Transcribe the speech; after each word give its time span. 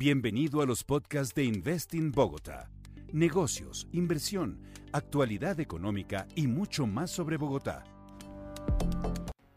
Bienvenido 0.00 0.62
a 0.62 0.64
los 0.64 0.82
podcasts 0.82 1.34
de 1.34 1.44
Investing 1.44 2.10
Bogotá. 2.10 2.70
Negocios, 3.12 3.86
inversión, 3.92 4.58
actualidad 4.92 5.60
económica 5.60 6.26
y 6.34 6.46
mucho 6.46 6.86
más 6.86 7.10
sobre 7.10 7.36
Bogotá. 7.36 7.84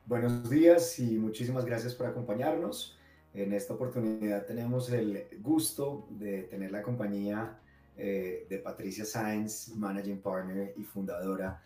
Buenos 0.06 0.50
días 0.50 1.00
y 1.00 1.18
muchísimas 1.18 1.64
gracias 1.64 1.96
por 1.96 2.08
acompañarnos. 2.08 3.00
En 3.34 3.54
esta 3.54 3.76
oportunidad 3.76 4.46
tenemos 4.46 4.92
el 4.92 5.30
gusto 5.40 6.08
de 6.10 6.44
tener 6.44 6.74
la 6.74 6.82
compañía 6.82 7.58
eh, 7.96 8.46
de 8.50 8.58
Patricia 8.58 9.06
Sáenz, 9.06 9.70
Managing 9.70 10.20
Partner 10.20 10.74
y 10.76 10.84
fundadora 10.84 11.64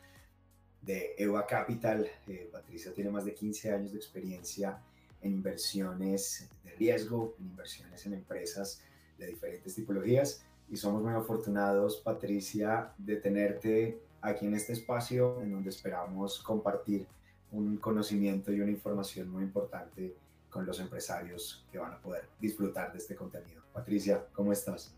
de 0.83 1.15
EVA 1.17 1.47
Capital. 1.47 2.07
Eh, 2.27 2.47
Patricia 2.51 2.93
tiene 2.93 3.09
más 3.09 3.25
de 3.25 3.33
15 3.33 3.71
años 3.71 3.91
de 3.91 3.97
experiencia 3.97 4.79
en 5.21 5.33
inversiones 5.33 6.49
de 6.63 6.71
riesgo, 6.71 7.35
en 7.39 7.47
inversiones 7.47 8.05
en 8.05 8.13
empresas 8.13 8.81
de 9.17 9.27
diferentes 9.27 9.75
tipologías. 9.75 10.43
Y 10.69 10.77
somos 10.77 11.01
muy 11.01 11.13
afortunados, 11.13 11.97
Patricia, 11.97 12.91
de 12.97 13.15
tenerte 13.17 14.01
aquí 14.21 14.45
en 14.45 14.53
este 14.55 14.73
espacio 14.73 15.41
en 15.41 15.51
donde 15.51 15.69
esperamos 15.69 16.39
compartir 16.41 17.07
un 17.51 17.77
conocimiento 17.77 18.51
y 18.51 18.59
una 18.59 18.71
información 18.71 19.29
muy 19.29 19.43
importante 19.43 20.15
con 20.49 20.65
los 20.65 20.79
empresarios 20.79 21.65
que 21.71 21.77
van 21.77 21.93
a 21.93 21.99
poder 21.99 22.25
disfrutar 22.39 22.91
de 22.91 22.97
este 22.97 23.15
contenido. 23.15 23.61
Patricia, 23.73 24.25
¿cómo 24.33 24.51
estás? 24.51 24.93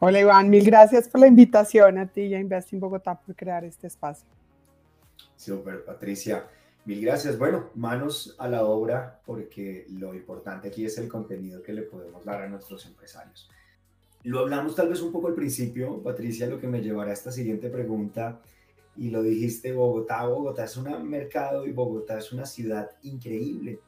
Hola 0.00 0.20
Iván, 0.20 0.48
mil 0.48 0.64
gracias 0.64 1.08
por 1.08 1.20
la 1.20 1.26
invitación 1.26 1.98
a 1.98 2.06
ti 2.06 2.22
y 2.22 2.34
a 2.34 2.38
Investing 2.38 2.78
Bogotá 2.78 3.18
por 3.18 3.34
crear 3.34 3.64
este 3.64 3.88
espacio. 3.88 4.28
Super, 5.36 5.84
Patricia. 5.84 6.44
Mil 6.88 7.02
gracias. 7.02 7.36
Bueno, 7.38 7.68
manos 7.74 8.34
a 8.38 8.48
la 8.48 8.64
obra 8.64 9.20
porque 9.26 9.84
lo 9.90 10.14
importante 10.14 10.68
aquí 10.68 10.86
es 10.86 10.96
el 10.96 11.06
contenido 11.06 11.62
que 11.62 11.74
le 11.74 11.82
podemos 11.82 12.24
dar 12.24 12.40
a 12.40 12.48
nuestros 12.48 12.86
empresarios. 12.86 13.50
Lo 14.22 14.38
hablamos 14.38 14.74
tal 14.74 14.88
vez 14.88 15.02
un 15.02 15.12
poco 15.12 15.28
al 15.28 15.34
principio, 15.34 16.02
Patricia, 16.02 16.46
lo 16.46 16.58
que 16.58 16.66
me 16.66 16.80
llevará 16.80 17.10
a 17.10 17.12
esta 17.12 17.30
siguiente 17.30 17.68
pregunta, 17.68 18.40
y 18.96 19.10
lo 19.10 19.22
dijiste, 19.22 19.74
Bogotá, 19.74 20.24
Bogotá 20.24 20.64
es 20.64 20.78
un 20.78 21.06
mercado 21.06 21.66
y 21.66 21.72
Bogotá 21.72 22.16
es 22.16 22.32
una 22.32 22.46
ciudad 22.46 22.88
increíble. 23.02 23.80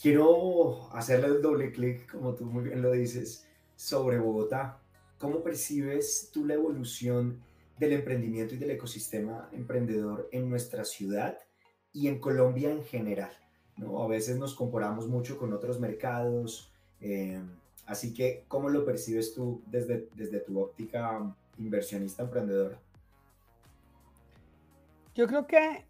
Quiero 0.00 0.94
hacerle 0.94 1.26
el 1.26 1.42
doble 1.42 1.72
clic, 1.72 2.08
como 2.08 2.36
tú 2.36 2.44
muy 2.44 2.62
bien 2.62 2.82
lo 2.82 2.92
dices, 2.92 3.48
sobre 3.74 4.20
Bogotá. 4.20 4.78
¿Cómo 5.18 5.42
percibes 5.42 6.30
tú 6.32 6.46
la 6.46 6.54
evolución 6.54 7.42
del 7.80 7.94
emprendimiento 7.94 8.54
y 8.54 8.58
del 8.58 8.70
ecosistema 8.70 9.48
emprendedor 9.52 10.28
en 10.30 10.48
nuestra 10.48 10.84
ciudad? 10.84 11.36
Y 11.94 12.08
en 12.08 12.18
Colombia 12.18 12.70
en 12.70 12.84
general. 12.84 13.30
¿no? 13.78 14.02
A 14.02 14.08
veces 14.08 14.36
nos 14.36 14.54
comparamos 14.54 15.08
mucho 15.08 15.38
con 15.38 15.52
otros 15.54 15.80
mercados. 15.80 16.70
Eh, 17.00 17.40
así 17.86 18.12
que, 18.12 18.44
¿cómo 18.48 18.68
lo 18.68 18.84
percibes 18.84 19.32
tú 19.32 19.62
desde, 19.66 20.08
desde 20.14 20.40
tu 20.40 20.60
óptica 20.60 21.34
inversionista 21.56 22.24
emprendedora? 22.24 22.78
Yo 25.14 25.28
creo 25.28 25.46
que, 25.46 25.84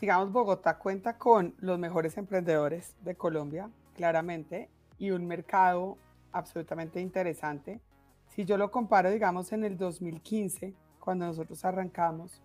digamos, 0.00 0.32
Bogotá 0.32 0.78
cuenta 0.78 1.18
con 1.18 1.54
los 1.58 1.78
mejores 1.78 2.16
emprendedores 2.16 2.94
de 3.02 3.14
Colombia, 3.14 3.70
claramente, 3.94 4.70
y 4.98 5.10
un 5.10 5.26
mercado 5.26 5.98
absolutamente 6.32 7.00
interesante. 7.00 7.80
Si 8.28 8.46
yo 8.46 8.56
lo 8.56 8.70
comparo, 8.70 9.10
digamos, 9.10 9.52
en 9.52 9.64
el 9.64 9.76
2015, 9.76 10.72
cuando 10.98 11.26
nosotros 11.26 11.62
arrancamos, 11.66 12.42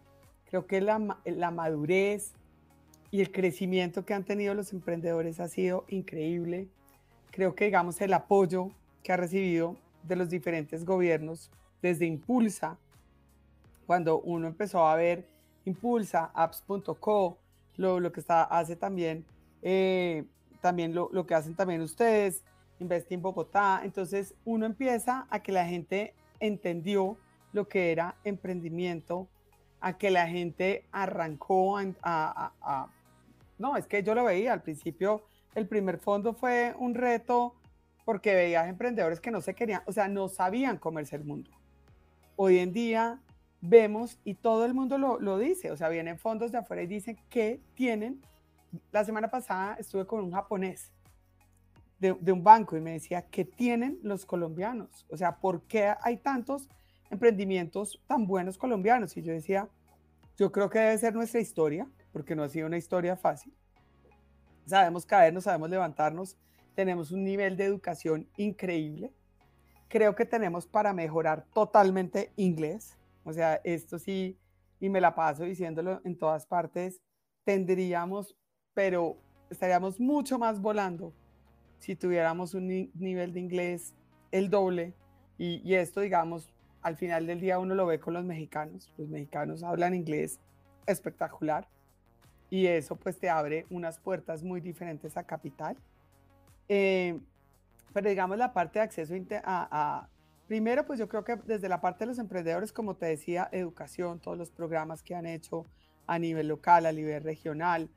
creo 0.50 0.68
que 0.68 0.82
la, 0.82 1.18
la 1.24 1.52
madurez, 1.52 2.34
y 3.12 3.22
el 3.22 3.32
crecimiento 3.32 4.06
que 4.06 4.14
han 4.14 4.24
tenido 4.24 4.54
los 4.54 4.72
emprendedores 4.74 5.40
ha 5.40 5.48
sido 5.48 5.86
increíble. 5.88 6.68
Creo 7.32 7.56
que, 7.56 7.66
digamos, 7.66 8.00
el 8.02 8.14
apoyo 8.14 8.72
que 9.04 9.12
ha 9.12 9.18
recibido 9.18 9.78
de 10.04 10.16
los 10.16 10.30
diferentes 10.30 10.86
gobiernos 10.86 11.50
desde 11.82 12.06
Impulsa, 12.06 12.78
cuando 13.88 14.20
uno 14.20 14.48
empezó 14.48 14.88
a 14.88 14.96
ver 14.96 15.28
Impulsa, 15.66 16.32
apps.co, 16.34 17.38
lo, 17.78 18.00
lo, 18.00 18.12
que 18.12 18.20
está, 18.20 18.44
hace 18.44 18.76
también, 18.76 19.26
eh, 19.62 20.26
también 20.62 20.94
lo, 20.94 21.10
lo, 21.12 21.26
que 21.26 21.34
hacen 21.34 21.56
también 21.56 21.82
ustedes, 21.82 22.44
Investing 22.80 23.22
Bogotá. 23.22 23.82
Entonces, 23.84 24.36
uno 24.46 24.66
empieza 24.66 25.26
a 25.30 25.42
que 25.42 25.52
la 25.52 25.66
gente 25.66 26.14
entendió 26.40 27.18
lo 27.54 27.68
que 27.68 27.92
era 27.92 28.16
emprendimiento, 28.24 29.28
a 29.80 29.98
que 29.98 30.12
la 30.12 30.28
gente 30.28 30.86
arrancó 30.92 31.78
a 31.78 32.90
no, 33.60 33.78
es 33.78 33.86
que 33.86 34.02
yo 34.02 34.16
lo 34.16 34.24
veía 34.24 34.54
al 34.54 34.62
principio, 34.62 35.24
el 35.54 35.68
primer 35.68 36.00
fondo 36.00 36.34
fue 36.34 36.74
un 36.80 36.96
reto 36.96 37.56
porque 38.06 38.34
veía 38.34 38.68
emprendedores 38.68 39.20
que 39.20 39.30
no 39.30 39.42
se 39.42 39.54
querían, 39.54 39.84
o 39.86 39.92
sea, 39.92 40.08
no 40.08 40.30
sabían 40.30 40.78
comerse 40.78 41.16
el 41.16 41.26
mundo. 41.26 41.52
Hoy 42.36 42.58
en 42.58 42.72
día 42.72 43.22
vemos, 43.62 44.18
y 44.24 44.36
todo 44.36 44.66
el 44.66 44.74
mundo 44.74 44.98
lo, 44.98 45.38
dice, 45.38 45.72
o 45.72 45.78
sea, 45.78 45.90
vienen 45.90 46.18
fondos 46.18 46.52
de 46.52 46.58
afuera 46.58 46.82
y 46.82 46.88
dicen 46.88 47.20
que 47.30 47.62
tienen. 47.76 48.22
La 48.92 49.04
semana 49.04 49.30
pasada 49.30 49.76
estuve 49.80 50.06
con 50.08 50.24
un 50.24 50.32
japonés 50.32 50.92
de, 52.00 52.14
de 52.20 52.32
un 52.32 52.44
banco 52.44 52.78
y 52.78 52.82
me 52.82 52.94
decía, 52.94 53.24
¿qué 53.30 53.44
tienen 53.44 54.00
los 54.04 54.26
colombianos? 54.26 55.06
O 55.10 55.18
sea, 55.18 55.38
¿por 55.38 55.64
qué 55.64 55.94
hay 56.02 56.18
tantos 56.18 56.70
emprendimientos 57.10 58.02
tan 58.08 58.26
buenos 58.26 58.58
colombianos? 58.58 59.18
Y 59.18 59.22
yo 59.22 59.34
decía, 59.34 59.68
yo 60.38 60.52
creo 60.52 60.70
que 60.70 60.80
debe 60.80 60.98
ser 60.98 61.14
nuestra 61.14 61.42
historia, 61.42 61.88
porque 62.12 62.36
no 62.36 62.44
ha 62.44 62.50
sido 62.50 62.68
una 62.68 62.78
historia 62.78 63.16
fácil. 63.16 63.54
Sabemos 64.66 65.06
caernos, 65.06 65.46
sabemos 65.46 65.70
levantarnos, 65.70 66.38
tenemos 66.76 67.12
un 67.12 67.24
nivel 67.24 67.58
de 67.58 67.66
educación 67.66 68.28
increíble. 68.38 69.12
Creo 69.88 70.16
que 70.16 70.26
tenemos 70.26 70.68
para 70.68 70.94
mejorar 70.94 71.46
totalmente 71.54 72.32
inglés. 72.36 72.98
O 73.24 73.34
sea, 73.34 73.60
esto 73.64 73.98
sí, 73.98 74.38
y 74.80 74.90
me 74.90 75.02
la 75.02 75.16
paso 75.16 75.44
diciéndolo 75.44 76.02
en 76.04 76.18
todas 76.18 76.46
partes, 76.46 77.02
tendríamos, 77.44 78.36
pero 78.74 79.18
estaríamos 79.50 80.00
mucho 80.00 80.38
más 80.38 80.62
volando 80.62 81.14
si 81.80 81.96
tuviéramos 81.96 82.54
un 82.54 82.92
nivel 82.94 83.34
de 83.34 83.40
inglés 83.40 83.96
el 84.32 84.50
doble. 84.50 84.94
Y, 85.38 85.62
y 85.68 85.76
esto, 85.76 86.02
digamos, 86.02 86.54
al 86.82 86.96
final 86.96 87.26
del 87.26 87.40
día 87.40 87.60
uno 87.60 87.74
lo 87.74 87.86
ve 87.88 88.00
con 88.00 88.14
los 88.14 88.26
mexicanos. 88.26 88.94
Los 88.98 89.10
mexicanos 89.10 89.64
hablan 89.64 89.96
inglés 89.96 90.40
espectacular 90.86 91.68
y 92.50 92.68
eso 92.68 92.96
pues 92.96 93.18
te 93.18 93.30
abre 93.30 93.66
unas 93.70 94.00
puertas 94.00 94.44
muy 94.44 94.62
diferentes 94.62 95.18
a 95.18 95.24
capital. 95.24 95.78
Eh, 96.68 97.20
pero 97.94 98.10
digamos 98.10 98.38
la 98.38 98.54
parte 98.54 98.80
de 98.80 98.86
acceso 98.86 99.14
a, 99.44 99.68
a, 99.72 100.10
primero 100.48 100.86
pues 100.86 101.00
yo 101.00 101.08
creo 101.08 101.24
que 101.24 101.36
desde 101.36 101.70
la 101.70 101.82
parte 101.82 102.00
de 102.00 102.08
los 102.08 102.20
emprendedores, 102.20 102.72
como 102.72 102.96
te 102.96 103.08
decía, 103.08 103.50
educación, 103.52 104.20
todos 104.20 104.38
los 104.38 104.52
programas 104.52 105.02
que 105.04 105.16
han 105.16 105.26
hecho 105.26 105.66
a 106.08 106.20
nivel 106.20 106.48
local, 106.48 106.86
a 106.86 106.92
nivel 106.92 107.24
regional, 107.24 107.90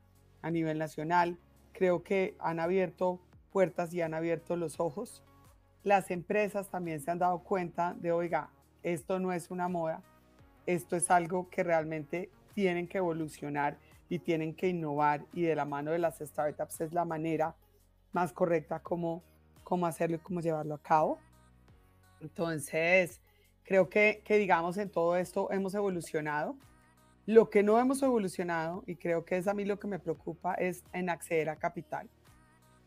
a 0.43 0.51
nivel 0.51 0.79
nacional, 0.79 1.39
creo 1.73 2.03
que 2.03 2.37
han 2.39 2.61
abierto 2.61 3.21
puertas 3.53 3.93
y 3.95 4.03
han 4.03 4.15
abierto 4.15 4.57
los 4.57 4.81
ojos. 4.81 5.23
Las 5.83 6.11
empresas 6.11 6.69
también 6.69 7.01
se 7.01 7.11
han 7.11 7.19
dado 7.19 7.41
cuenta 7.41 7.95
de, 7.99 8.12
oiga, 8.12 8.51
esto 8.83 9.19
no 9.19 9.33
es 9.33 9.51
una 9.51 9.69
moda, 9.69 10.03
esto 10.67 10.97
es 10.97 11.11
algo 11.11 11.49
que 11.51 11.62
realmente 11.62 12.31
tienen 12.55 12.87
que 12.87 12.99
evolucionar 12.99 13.79
y 14.12 14.19
tienen 14.19 14.55
que 14.55 14.69
innovar 14.69 15.25
y 15.33 15.41
de 15.41 15.56
la 15.56 15.65
mano 15.65 15.91
de 15.91 15.99
las 15.99 16.19
startups 16.19 16.83
es 16.83 16.93
la 16.93 17.06
manera 17.06 17.56
más 18.12 18.31
correcta 18.31 18.78
como, 18.78 19.25
cómo 19.65 19.87
hacerlo 19.87 20.17
y 20.17 20.19
cómo 20.19 20.43
llevarlo 20.43 20.75
a 20.75 20.83
cabo. 20.83 21.19
Entonces, 22.21 23.23
creo 23.65 23.89
que, 23.89 24.21
que, 24.23 24.37
digamos, 24.37 24.77
en 24.77 24.91
todo 24.91 25.17
esto 25.17 25.50
hemos 25.50 25.75
evolucionado. 25.75 26.59
Lo 27.25 27.49
que 27.49 27.62
no 27.62 27.78
hemos 27.78 28.03
evolucionado, 28.03 28.84
y 28.87 28.97
creo 28.97 29.25
que 29.25 29.39
es 29.39 29.49
a 29.49 29.55
mí 29.55 29.65
lo 29.65 29.78
que 29.78 29.89
me 29.89 29.99
preocupa, 29.99 30.56
es 30.56 30.85
en 30.93 31.09
acceder 31.09 31.49
a 31.49 31.56
capital. 31.56 32.06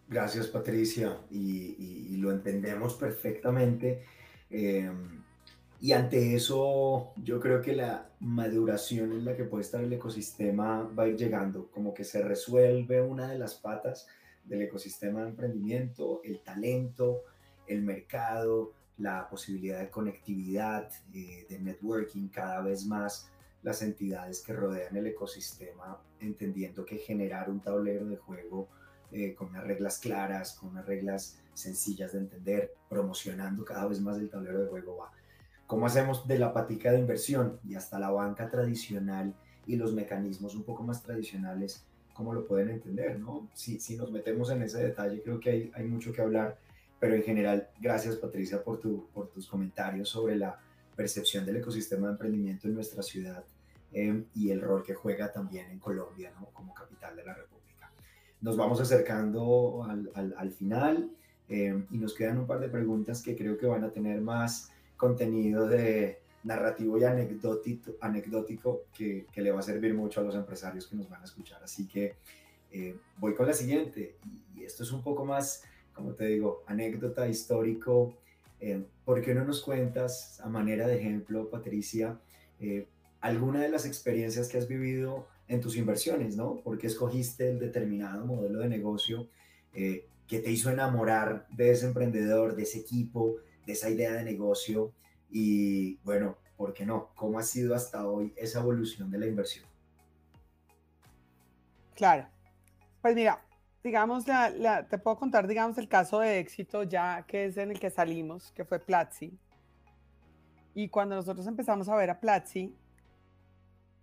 Gracias, 0.07 0.45
Patricia, 0.45 1.17
y, 1.31 2.07
y, 2.11 2.17
lo 2.17 2.29
entendemos 2.29 2.93
perfectamente. 2.93 4.05
Eh, 4.51 4.91
y 5.81 5.91
ante 5.91 6.35
eso, 6.35 7.13
yo 7.17 7.39
creo 7.39 7.61
que 7.61 7.75
la 7.75 8.09
maduración 8.19 9.11
en 9.11 9.25
la 9.25 9.35
que 9.35 9.43
puede 9.43 9.63
estar 9.63 9.83
el 9.83 9.91
ecosistema 9.91 10.83
va 10.97 11.03
a 11.03 11.07
ir 11.07 11.17
llegando, 11.17 11.69
como 11.69 11.93
que 11.93 12.03
se 12.03 12.21
resuelve 12.21 13.01
una 13.01 13.27
de 13.27 13.37
las 13.37 13.55
patas 13.55 14.07
del 14.45 14.61
ecosistema 14.61 15.21
de 15.21 15.29
emprendimiento, 15.29 16.21
el 16.23 16.39
talento, 16.39 17.23
el 17.67 17.81
mercado, 17.81 18.73
la 18.97 19.27
posibilidad 19.27 19.79
de 19.79 19.89
conectividad, 19.89 20.89
eh, 21.13 21.45
de 21.49 21.59
networking, 21.59 22.29
cada 22.29 22.61
vez 22.61 22.85
más 22.85 23.29
las 23.61 23.81
entidades 23.81 24.41
que 24.41 24.53
rodean 24.53 24.95
el 24.95 25.07
ecosistema, 25.07 25.99
entendiendo 26.19 26.85
que 26.85 26.97
generar 26.97 27.49
un 27.49 27.59
tablero 27.59 28.05
de 28.05 28.15
juego 28.15 28.69
eh, 29.11 29.33
con 29.35 29.49
unas 29.49 29.65
reglas 29.65 29.99
claras, 29.99 30.53
con 30.53 30.69
unas 30.69 30.85
reglas 30.85 31.39
sencillas 31.53 32.13
de 32.13 32.19
entender, 32.19 32.73
promocionando 32.89 33.65
cada 33.65 33.87
vez 33.87 33.99
más 33.99 34.17
el 34.17 34.29
tablero 34.29 34.61
de 34.61 34.69
juego 34.69 34.97
va 34.97 35.11
¿Cómo 35.67 35.87
hacemos 35.87 36.27
de 36.27 36.37
la 36.37 36.53
patica 36.53 36.91
de 36.91 36.99
inversión 36.99 37.59
y 37.63 37.75
hasta 37.75 37.97
la 37.97 38.11
banca 38.11 38.49
tradicional 38.49 39.33
y 39.65 39.77
los 39.77 39.93
mecanismos 39.93 40.53
un 40.53 40.63
poco 40.63 40.83
más 40.83 41.01
tradicionales, 41.01 41.83
cómo 42.13 42.33
lo 42.33 42.45
pueden 42.45 42.69
entender? 42.69 43.19
¿no? 43.19 43.49
Si, 43.53 43.79
si 43.79 43.97
nos 43.97 44.11
metemos 44.11 44.51
en 44.51 44.61
ese 44.61 44.83
detalle, 44.83 45.23
creo 45.23 45.39
que 45.39 45.49
hay, 45.49 45.71
hay 45.73 45.85
mucho 45.85 46.13
que 46.13 46.21
hablar. 46.21 46.59
pero 46.99 47.15
en 47.15 47.23
general, 47.23 47.69
gracias 47.79 48.15
Patricia 48.15 48.63
por, 48.63 48.79
tu, 48.79 49.07
por 49.11 49.29
tus 49.29 49.47
comentarios 49.47 50.09
sobre 50.09 50.35
la 50.35 50.59
percepción 50.95 51.45
del 51.45 51.57
ecosistema 51.57 52.07
de 52.07 52.13
emprendimiento 52.13 52.67
en 52.67 52.75
nuestra 52.75 53.01
ciudad 53.03 53.43
em, 53.91 54.25
y 54.33 54.51
el 54.51 54.61
rol 54.61 54.83
que 54.83 54.93
juega 54.93 55.31
también 55.31 55.69
en 55.71 55.79
Colombia 55.79 56.31
¿no? 56.39 56.47
como 56.53 56.73
capital 56.73 57.15
de 57.15 57.25
la 57.25 57.33
República. 57.33 57.91
Nos 58.41 58.55
vamos 58.55 58.79
acercando 58.79 59.83
al, 59.83 60.33
al, 60.37 60.51
final 60.51 61.09
em, 61.49 61.87
y 61.89 61.97
nos 61.97 62.13
quedan 62.13 62.37
un 62.37 62.47
par 62.47 62.59
de 62.59 62.69
preguntas 62.69 63.23
que 63.23 63.35
creo 63.35 63.57
que 63.57 63.65
van 63.65 63.83
a 63.83 63.91
tener 63.91 64.21
más 64.21 64.71
contenido 64.97 65.67
de 65.67 66.19
narrativo 66.43 66.97
y 66.97 67.03
anecdótico, 67.03 67.93
anecdótico 68.01 68.83
que, 68.93 69.25
que 69.31 69.41
le 69.41 69.51
va 69.51 69.59
a 69.59 69.63
servir 69.63 69.93
mucho 69.93 70.21
a 70.21 70.23
los 70.23 70.35
empresarios 70.35 70.87
que 70.87 70.95
nos 70.95 71.09
van 71.09 71.21
a 71.21 71.25
escuchar. 71.25 71.63
Así 71.63 71.87
que 71.87 72.15
eh, 72.71 72.95
voy 73.17 73.33
con 73.33 73.47
la 73.47 73.53
siguiente 73.53 74.17
y, 74.55 74.63
esto 74.63 74.81
es 74.81 74.91
un 74.91 75.03
poco 75.03 75.25
más, 75.25 75.63
como 75.93 76.13
te 76.13 76.25
digo, 76.25 76.63
anécdota, 76.65 77.27
histórico. 77.27 78.15
Eh, 78.59 78.83
¿Por 79.03 79.21
qué 79.21 79.35
no 79.35 79.45
nos 79.45 79.61
cuentas 79.61 80.39
a 80.41 80.49
manera 80.49 80.87
de 80.87 80.97
ejemplo, 80.97 81.51
Patricia, 81.51 82.19
eh, 82.59 82.87
alguna 83.21 83.61
de 83.61 83.69
las 83.69 83.85
experiencias 83.85 84.47
que 84.49 84.57
has 84.57 84.67
vivido 84.67 85.27
en 85.47 85.61
tus 85.61 85.77
inversiones, 85.77 86.35
¿no? 86.35 86.57
¿Por 86.57 86.77
qué 86.77 86.87
escogiste 86.87 87.49
el 87.49 87.59
determinado 87.59 88.25
modelo 88.25 88.59
de 88.59 88.69
negocio 88.69 89.27
eh, 89.73 90.07
que 90.27 90.39
te 90.39 90.51
hizo 90.51 90.71
enamorar 90.71 91.47
de 91.51 91.71
ese 91.71 91.87
emprendedor, 91.87 92.55
de 92.55 92.63
ese 92.63 92.79
equipo, 92.79 93.35
de 93.65 93.73
esa 93.73 93.89
idea 93.89 94.13
de 94.13 94.23
negocio? 94.23 94.93
Y 95.29 95.95
bueno, 95.97 96.37
¿por 96.57 96.73
qué 96.73 96.85
no? 96.85 97.09
¿Cómo 97.15 97.39
ha 97.39 97.43
sido 97.43 97.75
hasta 97.75 98.07
hoy 98.07 98.33
esa 98.35 98.59
evolución 98.59 99.11
de 99.11 99.19
la 99.19 99.27
inversión? 99.27 99.65
Claro. 101.95 102.27
Pues 103.01 103.15
mira, 103.15 103.41
digamos, 103.83 104.27
la, 104.27 104.87
te 104.87 104.97
puedo 104.97 105.17
contar, 105.17 105.47
digamos, 105.47 105.77
el 105.77 105.87
caso 105.87 106.19
de 106.19 106.39
éxito 106.39 106.83
ya 106.83 107.23
que 107.27 107.45
es 107.45 107.57
en 107.57 107.71
el 107.71 107.79
que 107.79 107.89
salimos, 107.89 108.51
que 108.51 108.65
fue 108.65 108.79
Platzi. 108.79 109.37
Y 110.73 110.89
cuando 110.89 111.15
nosotros 111.15 111.47
empezamos 111.47 111.87
a 111.87 111.95
ver 111.95 112.09
a 112.09 112.19
Platzi, 112.19 112.75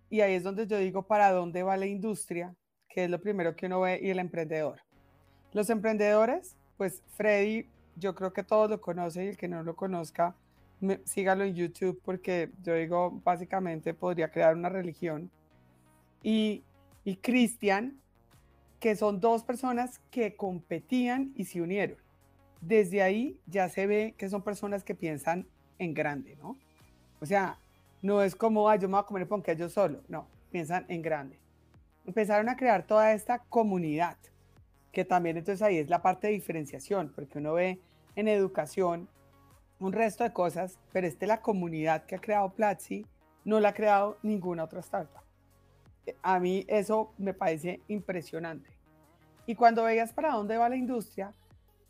y 0.09 0.21
ahí 0.21 0.35
es 0.35 0.43
donde 0.43 0.67
yo 0.67 0.77
digo 0.77 1.03
para 1.03 1.31
dónde 1.31 1.63
va 1.63 1.77
la 1.77 1.85
industria, 1.85 2.55
que 2.87 3.05
es 3.05 3.09
lo 3.09 3.19
primero 3.19 3.55
que 3.55 3.65
uno 3.65 3.81
ve, 3.81 3.99
y 4.01 4.09
el 4.09 4.19
emprendedor. 4.19 4.79
Los 5.51 5.69
emprendedores, 5.69 6.55
pues 6.77 7.03
Freddy, 7.15 7.67
yo 7.95 8.15
creo 8.15 8.33
que 8.33 8.43
todos 8.43 8.69
lo 8.69 8.81
conocen 8.81 9.25
y 9.25 9.27
el 9.29 9.37
que 9.37 9.47
no 9.47 9.63
lo 9.63 9.75
conozca, 9.75 10.35
sígalo 11.05 11.43
en 11.43 11.55
YouTube 11.55 12.01
porque 12.03 12.51
yo 12.61 12.75
digo, 12.75 13.21
básicamente 13.23 13.93
podría 13.93 14.29
crear 14.29 14.55
una 14.55 14.69
religión. 14.69 15.31
Y, 16.21 16.63
y 17.03 17.17
Cristian, 17.17 17.99
que 18.79 18.95
son 18.95 19.19
dos 19.19 19.43
personas 19.43 19.99
que 20.11 20.35
competían 20.35 21.31
y 21.35 21.45
se 21.45 21.61
unieron. 21.61 21.97
Desde 22.61 23.01
ahí 23.01 23.39
ya 23.45 23.69
se 23.69 23.87
ve 23.87 24.15
que 24.17 24.29
son 24.29 24.41
personas 24.41 24.83
que 24.83 24.95
piensan 24.95 25.47
en 25.79 25.93
grande, 25.93 26.35
¿no? 26.35 26.57
O 27.19 27.25
sea, 27.25 27.57
no 28.01 28.21
es 28.21 28.35
como, 28.35 28.69
ay, 28.69 28.79
yo 28.79 28.87
me 28.87 28.93
voy 28.93 29.01
a 29.01 29.05
comer 29.05 29.27
ponqué 29.27 29.55
yo 29.55 29.69
solo, 29.69 30.01
no, 30.09 30.27
piensan 30.51 30.85
en 30.89 31.01
grande. 31.01 31.39
Empezaron 32.05 32.49
a 32.49 32.57
crear 32.57 32.85
toda 32.85 33.13
esta 33.13 33.39
comunidad, 33.39 34.17
que 34.93 35.03
también 35.03 35.35
entonces 35.35 35.61
ahí 35.63 35.79
es 35.79 35.89
la 35.89 36.01
parte 36.01 36.27
de 36.27 36.33
diferenciación, 36.33 37.11
porque 37.13 37.39
uno 37.39 37.53
ve 37.53 37.81
en 38.15 38.27
educación 38.27 39.09
un 39.79 39.91
resto 39.91 40.23
de 40.23 40.31
cosas, 40.31 40.79
pero 40.93 41.07
este 41.07 41.27
la 41.27 41.41
comunidad 41.41 42.05
que 42.05 42.15
ha 42.15 42.19
creado 42.19 42.53
Platzi 42.53 43.05
no 43.43 43.59
la 43.59 43.69
ha 43.69 43.73
creado 43.73 44.19
ninguna 44.21 44.63
otra 44.63 44.79
startup. 44.79 45.23
A 46.21 46.39
mí 46.39 46.63
eso 46.69 47.11
me 47.17 47.33
parece 47.33 47.81
impresionante. 47.87 48.69
Y 49.47 49.55
cuando 49.55 49.83
veías 49.83 50.13
para 50.13 50.33
dónde 50.33 50.57
va 50.57 50.69
la 50.69 50.77
industria, 50.77 51.33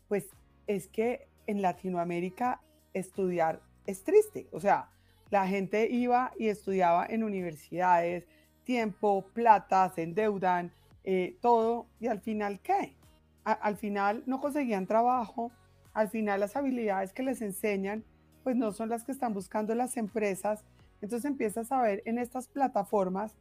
pues 0.08 0.26
es 0.66 0.88
que 0.88 1.28
en 1.46 1.60
Latinoamérica 1.60 2.62
estudiar 2.94 3.60
es 3.86 4.02
triste. 4.02 4.48
O 4.50 4.60
sea, 4.60 4.88
la 5.30 5.46
gente 5.46 5.88
iba 5.90 6.32
y 6.38 6.48
estudiaba 6.48 7.06
en 7.06 7.22
universidades, 7.22 8.24
tiempo, 8.64 9.26
plata, 9.34 9.92
se 9.94 10.02
endeudan, 10.02 10.72
eh, 11.04 11.36
todo, 11.40 11.86
y 12.00 12.06
al 12.06 12.20
final, 12.20 12.60
¿qué? 12.60 12.96
al 13.44 13.76
final 13.76 14.22
no 14.26 14.40
conseguían 14.40 14.86
trabajo, 14.86 15.52
al 15.92 16.08
final 16.08 16.40
las 16.40 16.56
habilidades 16.56 17.12
que 17.12 17.22
les 17.22 17.42
enseñan, 17.42 18.04
pues 18.42 18.56
no 18.56 18.72
son 18.72 18.88
las 18.88 19.04
que 19.04 19.12
están 19.12 19.32
buscando 19.32 19.74
las 19.74 19.96
empresas. 19.96 20.64
Entonces 21.00 21.30
empiezas 21.30 21.70
a 21.70 21.80
ver 21.82 22.02
en 22.06 22.18
estas 22.18 22.48
plataformas 22.48 23.36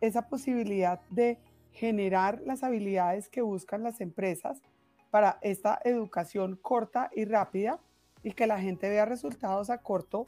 esa 0.00 0.28
posibilidad 0.28 1.00
de 1.10 1.38
generar 1.70 2.40
las 2.44 2.62
habilidades 2.62 3.28
que 3.28 3.42
buscan 3.42 3.82
las 3.82 4.00
empresas 4.00 4.62
para 5.10 5.38
esta 5.42 5.80
educación 5.84 6.56
corta 6.60 7.10
y 7.14 7.24
rápida 7.24 7.78
y 8.22 8.32
que 8.32 8.46
la 8.46 8.60
gente 8.60 8.88
vea 8.88 9.04
resultados 9.04 9.70
a 9.70 9.78
corto, 9.78 10.26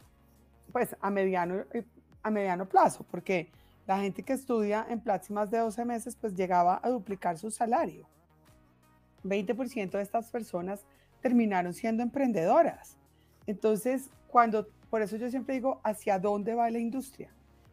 pues 0.72 0.96
a 1.00 1.10
mediano, 1.10 1.64
a 2.22 2.30
mediano 2.30 2.68
plazo, 2.68 3.04
porque 3.10 3.50
la 3.86 4.00
gente 4.00 4.22
que 4.22 4.32
estudia 4.32 4.86
en 4.88 5.00
Platzi 5.00 5.32
más 5.32 5.50
de 5.50 5.58
12 5.58 5.84
meses, 5.84 6.16
pues 6.16 6.34
llegaba 6.34 6.80
a 6.82 6.88
duplicar 6.88 7.38
su 7.38 7.50
salario. 7.50 8.06
20% 9.24 9.90
de 9.90 10.02
estas 10.02 10.30
personas 10.30 10.84
terminaron 11.20 11.72
siendo 11.72 12.02
emprendedoras. 12.02 12.96
Entonces, 13.46 14.10
cuando, 14.28 14.68
por 14.90 15.02
eso 15.02 15.16
yo 15.16 15.30
siempre 15.30 15.54
digo, 15.54 15.80
¿hacia 15.82 16.18
dónde 16.18 16.54
va 16.54 16.70
la 16.70 16.78
industria? 16.78 17.30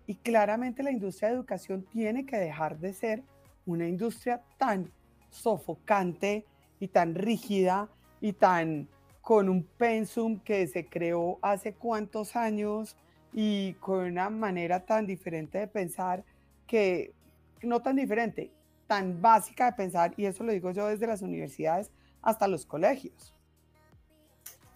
Y 0.07 0.15
claramente 0.15 0.83
la 0.83 0.91
industria 0.91 1.29
de 1.29 1.35
educación 1.35 1.83
tiene 1.91 2.25
que 2.25 2.37
dejar 2.37 2.77
de 2.79 2.93
ser 2.93 3.23
una 3.65 3.87
industria 3.87 4.41
tan 4.57 4.91
sofocante 5.29 6.45
y 6.79 6.87
tan 6.87 7.15
rígida 7.15 7.89
y 8.19 8.33
tan 8.33 8.87
con 9.21 9.49
un 9.49 9.63
pensum 9.63 10.39
que 10.39 10.67
se 10.67 10.87
creó 10.87 11.37
hace 11.41 11.73
cuántos 11.73 12.35
años 12.35 12.97
y 13.33 13.73
con 13.73 14.05
una 14.05 14.29
manera 14.29 14.85
tan 14.85 15.07
diferente 15.07 15.57
de 15.57 15.67
pensar 15.67 16.23
que, 16.67 17.13
no 17.61 17.81
tan 17.81 17.95
diferente, 17.95 18.51
tan 18.87 19.21
básica 19.21 19.65
de 19.65 19.73
pensar, 19.73 20.13
y 20.17 20.25
eso 20.25 20.43
lo 20.43 20.51
digo 20.51 20.71
yo 20.71 20.87
desde 20.87 21.07
las 21.07 21.21
universidades 21.21 21.91
hasta 22.21 22.47
los 22.47 22.65
colegios. 22.65 23.33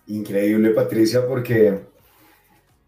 Increíble, 0.08 0.70
Patricia, 0.72 1.28
porque 1.28 1.80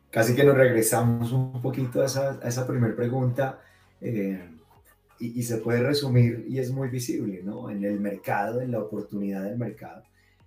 casi 0.10 0.36
que 0.36 0.44
nos 0.44 0.56
regresamos 0.56 1.32
un 1.32 1.62
poquito 1.62 2.02
a 2.02 2.06
esa, 2.06 2.40
a 2.42 2.48
esa 2.48 2.66
primera 2.66 2.96
pregunta. 2.96 3.60
Eh, 4.02 4.40
y, 5.20 5.44
se 5.44 5.58
puede 5.58 5.82
resumir 5.82 6.46
y 6.48 6.60
es 6.60 6.72
muy 6.72 6.90
visible, 6.90 7.42
¿no? 7.44 7.70
En 7.70 7.84
el 7.84 8.00
mercado, 8.00 8.62
en 8.62 8.72
la 8.72 8.80
oportunidad 8.80 9.44
del 9.44 9.58
mercado, 9.58 10.04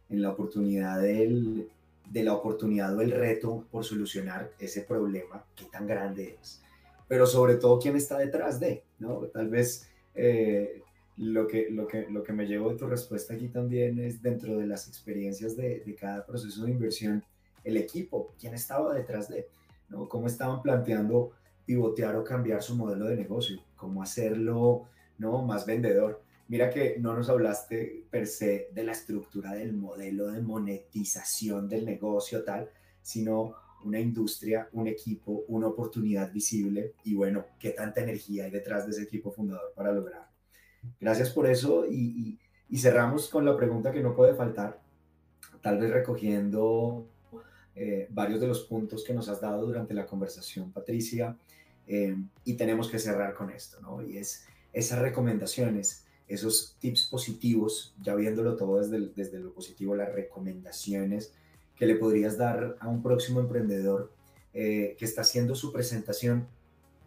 en 0.08 0.22
la 0.22 0.30
oportunidad 0.30 1.00
del, 1.00 1.68
de 2.10 2.22
la 2.22 2.34
oportunidad 2.34 2.94
o 2.94 3.00
el 3.00 3.12
reto 3.12 3.64
por 3.70 3.84
solucionar 3.84 4.52
ese 4.58 4.82
problema, 4.82 5.42
qué 5.56 5.64
tan 5.64 5.86
grande 5.86 6.36
es, 6.42 6.60
pero 7.08 7.26
sobre 7.26 7.54
todo 7.54 7.78
quién 7.78 7.96
está 7.96 8.18
detrás 8.18 8.60
de, 8.60 8.84
¿no? 8.98 9.20
Tal 9.32 9.48
vez 9.48 9.88
eh, 10.14 10.82
lo, 11.16 11.46
que, 11.46 11.70
lo, 11.70 11.86
que, 11.86 12.06
lo 12.10 12.22
que 12.22 12.32
me 12.32 12.46
llevo 12.46 12.70
de 12.70 12.76
tu 12.76 12.86
respuesta 12.86 13.34
aquí 13.34 13.48
también 13.48 13.98
es 13.98 14.20
dentro 14.20 14.58
de 14.58 14.66
las 14.66 14.88
experiencias 14.88 15.56
de, 15.56 15.80
de 15.80 15.94
cada 15.94 16.26
proceso 16.26 16.64
de 16.64 16.72
inversión, 16.72 17.24
el 17.64 17.76
equipo, 17.78 18.34
quién 18.38 18.54
estaba 18.54 18.92
detrás 18.92 19.28
de, 19.28 19.48
¿no? 19.88 20.08
Cómo 20.08 20.26
estaban 20.26 20.60
planteando 20.60 21.32
pivotear 21.64 22.16
o 22.16 22.24
cambiar 22.24 22.62
su 22.62 22.74
modelo 22.74 23.06
de 23.06 23.16
negocio, 23.16 23.62
cómo 23.76 24.02
hacerlo 24.02 24.88
¿no? 25.18 25.42
más 25.42 25.66
vendedor. 25.66 26.20
Mira 26.50 26.68
que 26.68 26.96
no 26.98 27.14
nos 27.14 27.28
hablaste 27.28 28.06
per 28.10 28.26
se 28.26 28.70
de 28.72 28.82
la 28.82 28.90
estructura 28.90 29.52
del 29.52 29.72
modelo 29.72 30.32
de 30.32 30.42
monetización 30.42 31.68
del 31.68 31.84
negocio 31.84 32.42
tal, 32.42 32.68
sino 33.00 33.54
una 33.84 34.00
industria, 34.00 34.68
un 34.72 34.88
equipo, 34.88 35.44
una 35.46 35.68
oportunidad 35.68 36.32
visible 36.32 36.94
y 37.04 37.14
bueno, 37.14 37.44
qué 37.60 37.70
tanta 37.70 38.00
energía 38.00 38.46
hay 38.46 38.50
detrás 38.50 38.84
de 38.84 38.90
ese 38.90 39.02
equipo 39.04 39.30
fundador 39.30 39.72
para 39.76 39.92
lograrlo. 39.92 40.26
Gracias 40.98 41.30
por 41.30 41.46
eso 41.46 41.86
y, 41.86 42.40
cerramos 42.76 43.28
con 43.28 43.44
la 43.44 43.56
pregunta 43.56 43.92
que 43.92 44.02
no 44.02 44.16
puede 44.16 44.34
faltar, 44.34 44.80
tal 45.62 45.78
vez 45.78 45.92
recogiendo 45.92 47.06
eh, 47.76 48.08
varios 48.10 48.40
de 48.40 48.48
los 48.48 48.64
puntos 48.64 49.04
que 49.04 49.14
nos 49.14 49.28
has 49.28 49.40
dado 49.40 49.64
durante 49.64 49.94
la 49.94 50.04
conversación, 50.04 50.72
Patricia. 50.72 51.38
Eh, 51.86 52.16
y 52.44 52.54
tenemos 52.54 52.90
que 52.90 52.98
cerrar 52.98 53.34
con 53.34 53.50
esto, 53.50 53.80
¿no? 53.80 54.02
Y 54.02 54.18
es 54.18 54.46
esas 54.72 54.98
recomendaciones, 54.98 56.06
esos 56.30 56.76
tips 56.78 57.08
positivos, 57.08 57.94
ya 58.00 58.14
viéndolo 58.14 58.56
todo 58.56 58.78
desde, 58.78 59.08
desde 59.14 59.38
lo 59.38 59.52
positivo, 59.52 59.94
las 59.94 60.12
recomendaciones 60.12 61.32
que 61.76 61.86
le 61.86 61.96
podrías 61.96 62.38
dar 62.38 62.76
a 62.78 62.88
un 62.88 63.02
próximo 63.02 63.40
emprendedor 63.40 64.12
eh, 64.54 64.96
que 64.98 65.04
está 65.04 65.22
haciendo 65.22 65.54
su 65.54 65.72
presentación. 65.72 66.46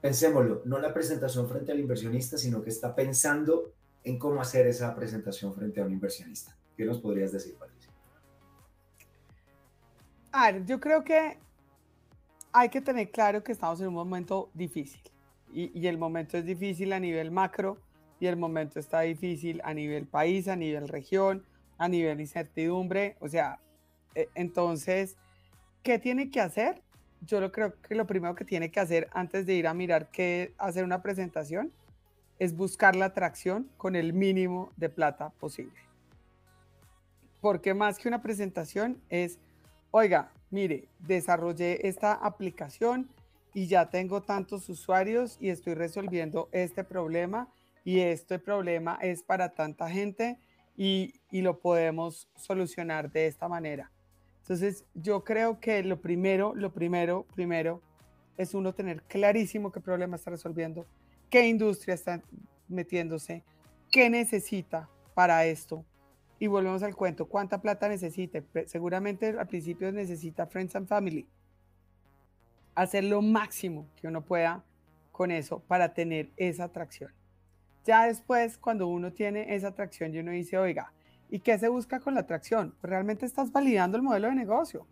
Pensémoslo, 0.02 0.62
no 0.66 0.80
la 0.80 0.94
presentación 0.94 1.48
frente 1.48 1.72
al 1.72 1.80
inversionista, 1.80 2.38
sino 2.38 2.62
que 2.62 2.70
está 2.70 2.96
pensando 2.96 3.72
en 4.04 4.20
cómo 4.20 4.42
hacer 4.42 4.68
esa 4.68 4.94
presentación 4.96 5.54
frente 5.54 5.80
a 5.80 5.86
un 5.86 5.94
inversionista. 5.94 6.58
¿Qué 6.76 6.86
nos 6.86 7.00
podrías 7.00 7.32
decir, 7.32 7.56
Patricia? 7.56 7.92
A 10.32 10.52
ver, 10.52 10.66
yo 10.66 10.80
creo 10.80 11.04
que 11.04 11.38
hay 12.52 12.70
que 12.70 12.82
tener 12.82 13.12
claro 13.12 13.44
que 13.44 13.52
estamos 13.52 13.80
en 13.80 13.88
un 13.88 13.94
momento 13.94 14.50
difícil 14.54 15.02
y, 15.54 15.88
el 15.88 15.98
momento 15.98 16.38
es 16.38 16.46
difícil 16.46 16.94
a 16.94 17.00
nivel 17.00 17.32
macro 17.32 17.78
y 18.24 18.28
el 18.28 18.38
momento 18.38 18.80
está 18.80 19.02
difícil 19.02 19.60
a 19.66 19.74
nivel 19.74 20.08
país, 20.08 20.48
a 20.48 20.56
nivel 20.56 20.88
región, 20.88 21.44
a 21.78 21.90
nivel 21.90 22.22
incertidumbre. 22.22 23.18
O 23.20 23.28
sea, 23.28 23.60
E, 24.16 24.30
entonces, 24.34 25.18
¿qué 25.82 26.00
tiene 26.00 26.32
que 26.32 26.40
hacer? 26.40 26.82
Yo 27.20 27.42
lo 27.42 27.52
creo 27.52 27.74
que 27.82 27.96
lo 27.96 28.08
primero 28.08 28.34
que 28.34 28.46
tiene 28.46 28.72
que 28.72 28.80
hacer 28.80 29.10
antes 29.12 29.46
de 29.46 29.56
ir 29.56 29.68
a 29.68 29.74
mirar 29.74 30.10
qué 30.10 30.54
hacer 30.58 30.86
una 30.86 31.02
presentación 31.02 31.74
es 32.40 32.56
buscar 32.56 32.96
la 32.96 33.08
atracción 33.08 33.70
con 33.76 33.94
el 33.98 34.14
mínimo 34.14 34.72
de 34.78 34.88
plata 34.88 35.32
posible. 35.32 35.82
Porque 37.42 37.74
más 37.74 38.00
que 38.00 38.08
una 38.08 38.22
presentación 38.22 39.02
es, 39.10 39.38
oiga, 39.92 40.32
mire, 40.50 40.88
desarrollé 41.00 41.90
esta 41.90 42.14
aplicación 42.14 43.10
y 43.54 43.68
ya 43.68 43.90
tengo 43.90 44.22
tantos 44.22 44.70
usuarios 44.70 45.38
y 45.42 45.50
estoy 45.50 45.74
resolviendo 45.74 46.48
este 46.54 46.86
problema 46.86 47.50
y 47.84 48.00
este 48.00 48.40
problema 48.40 48.98
es 49.02 49.24
para 49.24 49.54
tanta 49.54 49.90
gente 49.90 50.38
y, 50.76 51.14
y 51.32 51.42
lo 51.42 51.60
podemos 51.60 52.30
solucionar 52.36 53.12
de 53.12 53.28
esta 53.28 53.48
manera. 53.48 53.92
Entonces, 54.42 54.86
yo 54.94 55.24
creo 55.24 55.60
que 55.60 55.84
lo 55.84 56.02
primero, 56.02 56.54
lo 56.56 56.74
primero, 56.74 57.26
primero 57.34 57.82
es 58.38 58.54
uno 58.54 58.74
tener 58.74 59.02
clarísimo 59.04 59.72
qué 59.72 59.80
problema 59.80 60.16
está 60.16 60.32
resolviendo, 60.32 60.86
qué 61.30 61.48
industria 61.48 61.96
está 61.96 62.22
metiéndose, 62.68 63.44
qué 63.92 64.10
necesita 64.10 64.90
para 65.14 65.46
esto. 65.46 65.86
Y 66.40 66.48
volvemos 66.48 66.84
al 66.84 66.96
cuento, 66.96 67.28
¿cuánta 67.28 67.62
plata 67.62 67.88
necesita? 67.88 68.44
Seguramente 68.66 69.30
al 69.30 69.48
principio 69.48 69.92
necesita 69.92 70.48
Friends 70.48 70.76
and 70.76 70.88
Family. 70.88 71.28
Hacer 72.76 73.06
lo 73.06 73.22
máximo 73.22 73.88
que 73.96 74.08
uno 74.08 74.26
pueda 74.26 74.64
con 75.12 75.32
eso 75.32 75.60
para 75.60 75.94
tener 75.94 76.32
esa 76.36 76.66
atracción. 76.66 77.14
Ya 77.86 78.06
después, 78.06 78.58
cuando 78.58 78.88
uno 78.88 79.12
tiene 79.12 79.54
esa 79.56 79.70
atracción 79.70 80.14
y 80.14 80.20
uno 80.20 80.32
dice, 80.32 80.58
oiga, 80.58 80.94
¿y 81.30 81.40
qué 81.40 81.58
se 81.58 81.68
busca 81.68 82.00
con 82.00 82.14
la 82.14 82.22
atracción? 82.22 82.74
Pues 82.80 82.90
realmente 82.90 83.26
estás 83.26 83.52
validando 83.52 83.98
el 83.98 84.04
modelo 84.04 84.30
de 84.30 84.36
negocio. 84.36 84.86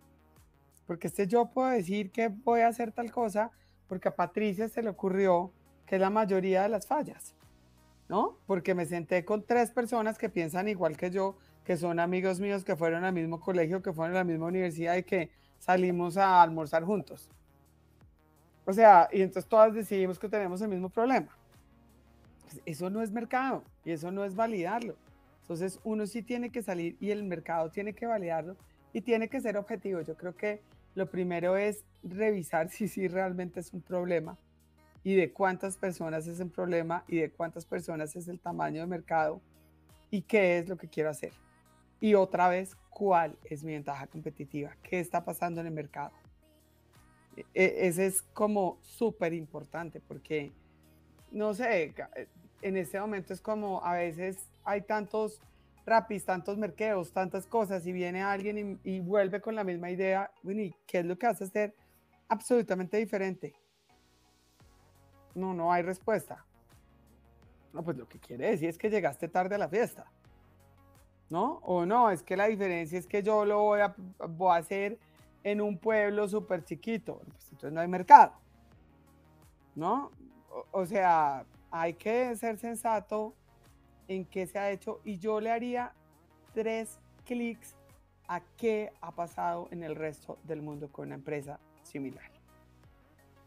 Porque 0.87 1.07
este 1.07 1.27
yo 1.27 1.45
puedo 1.45 1.69
decir 1.69 2.11
que 2.11 2.27
voy 2.27 2.61
a 2.61 2.67
hacer 2.67 2.91
tal 2.91 3.11
cosa 3.11 3.51
porque 3.87 4.09
a 4.09 4.15
Patricia 4.15 4.67
se 4.67 4.81
le 4.81 4.89
ocurrió 4.89 5.51
que 5.85 5.95
es 5.95 6.01
la 6.01 6.09
mayoría 6.09 6.63
de 6.63 6.69
las 6.69 6.87
fallas, 6.87 7.35
¿no? 8.09 8.37
Porque 8.45 8.73
me 8.73 8.85
senté 8.85 9.23
con 9.23 9.43
tres 9.43 9.71
personas 9.71 10.17
que 10.17 10.29
piensan 10.29 10.67
igual 10.67 10.97
que 10.97 11.11
yo, 11.11 11.37
que 11.65 11.77
son 11.77 11.99
amigos 11.99 12.39
míos, 12.39 12.63
que 12.63 12.75
fueron 12.75 13.03
al 13.03 13.13
mismo 13.13 13.39
colegio, 13.39 13.81
que 13.81 13.93
fueron 13.93 14.15
a 14.15 14.19
la 14.19 14.23
misma 14.23 14.47
universidad 14.47 14.95
y 14.95 15.03
que 15.03 15.29
salimos 15.59 16.17
a 16.17 16.41
almorzar 16.41 16.83
juntos. 16.83 17.29
O 18.65 18.73
sea, 18.73 19.09
y 19.11 19.21
entonces 19.21 19.49
todas 19.49 19.73
decidimos 19.73 20.17
que 20.19 20.29
tenemos 20.29 20.61
el 20.61 20.69
mismo 20.69 20.89
problema. 20.89 21.29
Pues, 22.51 22.61
eso 22.65 22.89
no 22.89 23.01
es 23.01 23.11
mercado 23.11 23.63
y 23.85 23.91
eso 23.91 24.11
no 24.11 24.25
es 24.25 24.35
validarlo. 24.35 24.95
Entonces 25.41 25.79
uno 25.83 26.05
sí 26.05 26.21
tiene 26.21 26.51
que 26.51 26.61
salir 26.61 26.97
y 26.99 27.11
el 27.11 27.23
mercado 27.23 27.69
tiene 27.71 27.93
que 27.93 28.05
validarlo 28.05 28.55
y 28.93 29.01
tiene 29.01 29.29
que 29.29 29.41
ser 29.41 29.57
objetivo. 29.57 30.01
Yo 30.01 30.15
creo 30.15 30.35
que 30.35 30.61
lo 30.95 31.09
primero 31.09 31.57
es 31.57 31.83
revisar 32.03 32.69
si 32.69 32.87
sí 32.87 33.07
realmente 33.07 33.59
es 33.59 33.73
un 33.73 33.81
problema 33.81 34.37
y 35.03 35.15
de 35.15 35.31
cuántas 35.31 35.77
personas 35.77 36.27
es 36.27 36.39
un 36.39 36.49
problema 36.49 37.03
y 37.07 37.17
de 37.17 37.31
cuántas 37.31 37.65
personas 37.65 38.15
es 38.15 38.27
el 38.27 38.39
tamaño 38.39 38.81
de 38.81 38.87
mercado 38.87 39.41
y 40.11 40.21
qué 40.21 40.59
es 40.59 40.69
lo 40.69 40.77
que 40.77 40.87
quiero 40.87 41.09
hacer. 41.09 41.31
Y 41.99 42.15
otra 42.15 42.49
vez, 42.49 42.75
cuál 42.89 43.37
es 43.45 43.63
mi 43.63 43.73
ventaja 43.73 44.07
competitiva, 44.07 44.75
qué 44.83 44.99
está 44.99 45.23
pasando 45.23 45.61
en 45.61 45.67
el 45.67 45.73
mercado. 45.73 46.11
E, 47.35 47.45
e, 47.53 47.87
ese 47.87 48.07
es 48.07 48.21
como 48.33 48.77
súper 48.81 49.33
importante 49.33 50.01
porque, 50.01 50.51
no 51.31 51.53
sé, 51.53 51.93
en 52.61 52.77
este 52.77 52.99
momento 52.99 53.33
es 53.33 53.41
como 53.41 53.83
a 53.83 53.93
veces 53.93 54.49
hay 54.63 54.81
tantos 54.81 55.41
rapis, 55.85 56.25
tantos 56.25 56.57
merqueos, 56.57 57.11
tantas 57.11 57.47
cosas 57.47 57.85
y 57.87 57.91
viene 57.91 58.21
alguien 58.21 58.79
y, 58.83 58.99
vuelve 58.99 59.41
con 59.41 59.55
la 59.55 59.63
misma 59.63 59.89
idea, 59.89 60.31
¿y 60.43 60.71
qué 60.85 60.99
es 60.99 61.05
lo 61.05 61.17
que 61.17 61.27
hace 61.27 61.47
ser 61.47 61.73
absolutamente 62.27 62.97
diferente? 62.97 63.53
No, 65.33 65.53
no 65.53 65.71
hay 65.71 65.81
respuesta. 65.81 66.45
No, 67.73 67.83
pues 67.83 67.97
lo 67.97 68.07
que 68.07 68.19
quiere 68.19 68.51
decir 68.51 68.69
es 68.69 68.77
que 68.77 68.89
llegaste 68.89 69.27
tarde 69.27 69.55
a 69.55 69.57
la 69.57 69.69
fiesta. 69.69 70.05
¿No? 71.29 71.59
O 71.63 71.85
no, 71.85 72.11
es 72.11 72.21
que 72.21 72.35
la 72.35 72.47
diferencia 72.47 72.99
es 72.99 73.07
que 73.07 73.23
yo 73.23 73.45
lo 73.45 73.59
voy 73.59 73.79
a, 73.79 73.95
voy 74.27 74.51
a 74.51 74.57
hacer 74.57 74.99
en 75.43 75.61
un 75.61 75.77
pueblo 75.77 76.27
súper 76.27 76.65
chiquito. 76.65 77.21
Pues 77.25 77.45
entonces 77.45 77.71
no 77.71 77.79
hay 77.79 77.87
mercado. 77.87 78.33
¿No? 79.73 80.11
O 80.71 80.85
sea, 80.85 81.45
hay 81.69 81.93
que 81.93 82.35
ser 82.35 82.57
sensato 82.57 83.33
en 84.07 84.25
qué 84.25 84.45
se 84.45 84.59
ha 84.59 84.71
hecho 84.71 85.01
y 85.03 85.17
yo 85.17 85.39
le 85.39 85.51
haría 85.51 85.93
tres 86.53 86.99
clics 87.25 87.75
a 88.27 88.41
qué 88.57 88.91
ha 89.01 89.13
pasado 89.13 89.67
en 89.71 89.83
el 89.83 89.95
resto 89.95 90.37
del 90.43 90.61
mundo 90.61 90.91
con 90.91 91.07
una 91.07 91.15
empresa 91.15 91.59
similar. 91.83 92.31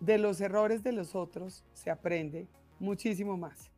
De 0.01 0.19
los 0.19 0.41
errores 0.41 0.83
de 0.83 0.93
los 0.93 1.15
otros 1.15 1.65
se 1.73 1.91
aprende 1.91 2.47
muchísimo 2.79 3.37
más. 3.37 3.71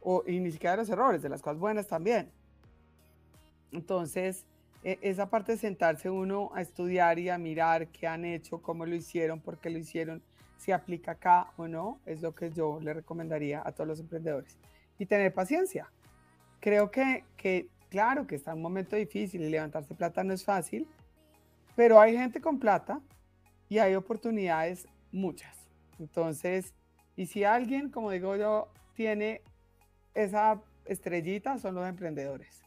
O, 0.00 0.22
y 0.26 0.38
ni 0.40 0.50
siquiera 0.52 0.72
de 0.72 0.78
los 0.78 0.90
errores, 0.90 1.22
de 1.22 1.30
las 1.30 1.40
cosas 1.40 1.58
buenas 1.58 1.86
también. 1.86 2.30
Entonces, 3.72 4.44
e, 4.82 4.98
esa 5.00 5.30
parte 5.30 5.52
de 5.52 5.58
sentarse 5.58 6.10
uno 6.10 6.50
a 6.54 6.60
estudiar 6.60 7.18
y 7.18 7.30
a 7.30 7.38
mirar 7.38 7.88
qué 7.88 8.06
han 8.06 8.24
hecho, 8.26 8.60
cómo 8.60 8.84
lo 8.84 8.94
hicieron, 8.94 9.40
por 9.40 9.58
qué 9.58 9.70
lo 9.70 9.78
hicieron, 9.78 10.22
si 10.64 10.72
aplica 10.72 11.12
acá 11.12 11.48
o 11.58 11.68
no, 11.68 12.00
es 12.06 12.22
lo 12.22 12.34
que 12.34 12.50
yo 12.50 12.80
le 12.80 12.94
recomendaría 12.94 13.62
a 13.62 13.72
todos 13.72 13.86
los 13.86 14.00
emprendedores. 14.00 14.56
Y 14.98 15.04
tener 15.04 15.34
paciencia. 15.34 15.92
Creo 16.58 16.90
que, 16.90 17.24
que 17.36 17.68
claro 17.90 18.26
que 18.26 18.36
está 18.36 18.54
un 18.54 18.62
momento 18.62 18.96
difícil 18.96 19.42
y 19.42 19.50
levantarse 19.50 19.94
plata 19.94 20.24
no 20.24 20.32
es 20.32 20.42
fácil, 20.42 20.88
pero 21.76 22.00
hay 22.00 22.16
gente 22.16 22.40
con 22.40 22.58
plata 22.58 23.02
y 23.68 23.76
hay 23.76 23.94
oportunidades 23.94 24.86
muchas. 25.12 25.54
Entonces, 25.98 26.72
y 27.14 27.26
si 27.26 27.44
alguien, 27.44 27.90
como 27.90 28.10
digo 28.10 28.34
yo, 28.34 28.68
tiene 28.94 29.42
esa 30.14 30.62
estrellita, 30.86 31.58
son 31.58 31.74
los 31.74 31.86
emprendedores. 31.86 32.62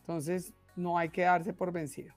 Entonces, 0.00 0.54
no 0.76 0.96
hay 0.96 1.10
que 1.10 1.22
darse 1.22 1.52
por 1.52 1.72
vencido. 1.72 2.14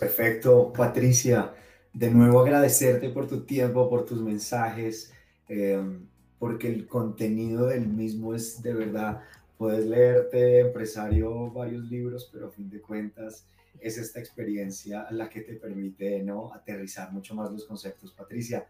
Perfecto, 0.00 0.72
Patricia 0.72 1.54
de 1.98 2.12
nuevo 2.12 2.38
agradecerte 2.38 3.08
por 3.08 3.26
tu 3.26 3.40
tiempo, 3.40 3.90
por 3.90 4.04
tus 4.04 4.22
mensajes, 4.22 5.12
em, 5.48 6.06
porque 6.38 6.68
el 6.68 6.86
contenido 6.86 7.66
del 7.66 7.88
mismo 7.88 8.36
es 8.36 8.62
de 8.62 8.72
verdad, 8.72 9.20
puedes 9.56 9.84
leerte, 9.84 10.60
empresario, 10.60 11.50
varios 11.50 11.90
libros, 11.90 12.30
pero 12.32 12.46
a 12.46 12.50
fin 12.50 12.70
de 12.70 12.80
cuentas 12.80 13.48
es 13.80 13.98
esta 13.98 14.20
experiencia 14.20 15.08
la 15.10 15.28
que 15.28 15.40
te 15.40 15.54
permite 15.54 16.22
¿no? 16.22 16.54
aterrizar 16.54 17.12
mucho 17.12 17.34
más 17.34 17.50
los 17.50 17.64
conceptos. 17.64 18.12
Patricia, 18.12 18.68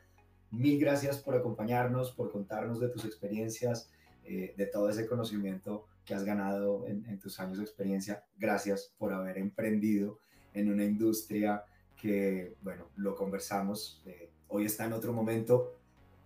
mil 0.50 0.80
gracias 0.80 1.18
por 1.18 1.36
acompañarnos, 1.36 2.12
por 2.12 2.32
contarnos 2.32 2.80
de 2.80 2.88
tus 2.88 3.04
experiencias, 3.04 3.90
eh, 4.24 4.54
de 4.56 4.66
todo 4.66 4.88
ese 4.88 5.06
conocimiento 5.06 5.84
que 6.06 6.14
has 6.14 6.24
ganado 6.24 6.86
en, 6.86 7.04
en 7.04 7.18
tus 7.18 7.38
años 7.40 7.58
de 7.58 7.64
experiencia. 7.64 8.24
Gracias 8.38 8.90
por 8.96 9.12
haber 9.12 9.36
emprendido 9.36 10.18
en 10.54 10.72
una 10.72 10.84
industria 10.84 11.62
que, 12.00 12.54
bueno, 12.62 12.84
lo 12.96 13.14
conversamos. 13.14 14.02
Eh, 14.06 14.30
hoy 14.48 14.66
está 14.66 14.86
en 14.86 14.92
otro 14.92 15.12
momento. 15.12 15.74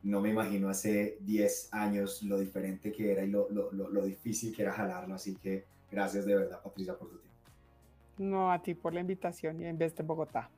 No 0.02 0.20
me 0.20 0.30
imagino 0.30 0.68
hace 0.68 1.18
10 1.20 1.68
años 1.72 2.22
lo 2.22 2.38
diferente 2.38 2.92
que 2.92 3.12
era 3.12 3.24
y 3.24 3.30
lo, 3.30 3.48
lo, 3.50 3.72
lo, 3.72 4.04
difícil 4.04 4.54
que 4.54 4.62
era 4.62 4.72
jalarlo. 4.72 5.14
Así 5.14 5.36
que 5.36 5.64
gracias 5.90 6.26
de 6.26 6.34
verdad, 6.34 6.60
Patricia, 6.62 6.96
por 6.96 7.08
tu 7.08 7.18
tiempo. 7.18 7.38
No, 8.18 8.52
a 8.52 8.60
ti 8.60 8.74
por 8.74 8.92
la 8.92 9.00
invitación 9.00 9.60
y 9.60 9.66
en 9.66 9.78
vez 9.78 9.96
de 9.96 10.02
Bogotá. 10.02 10.50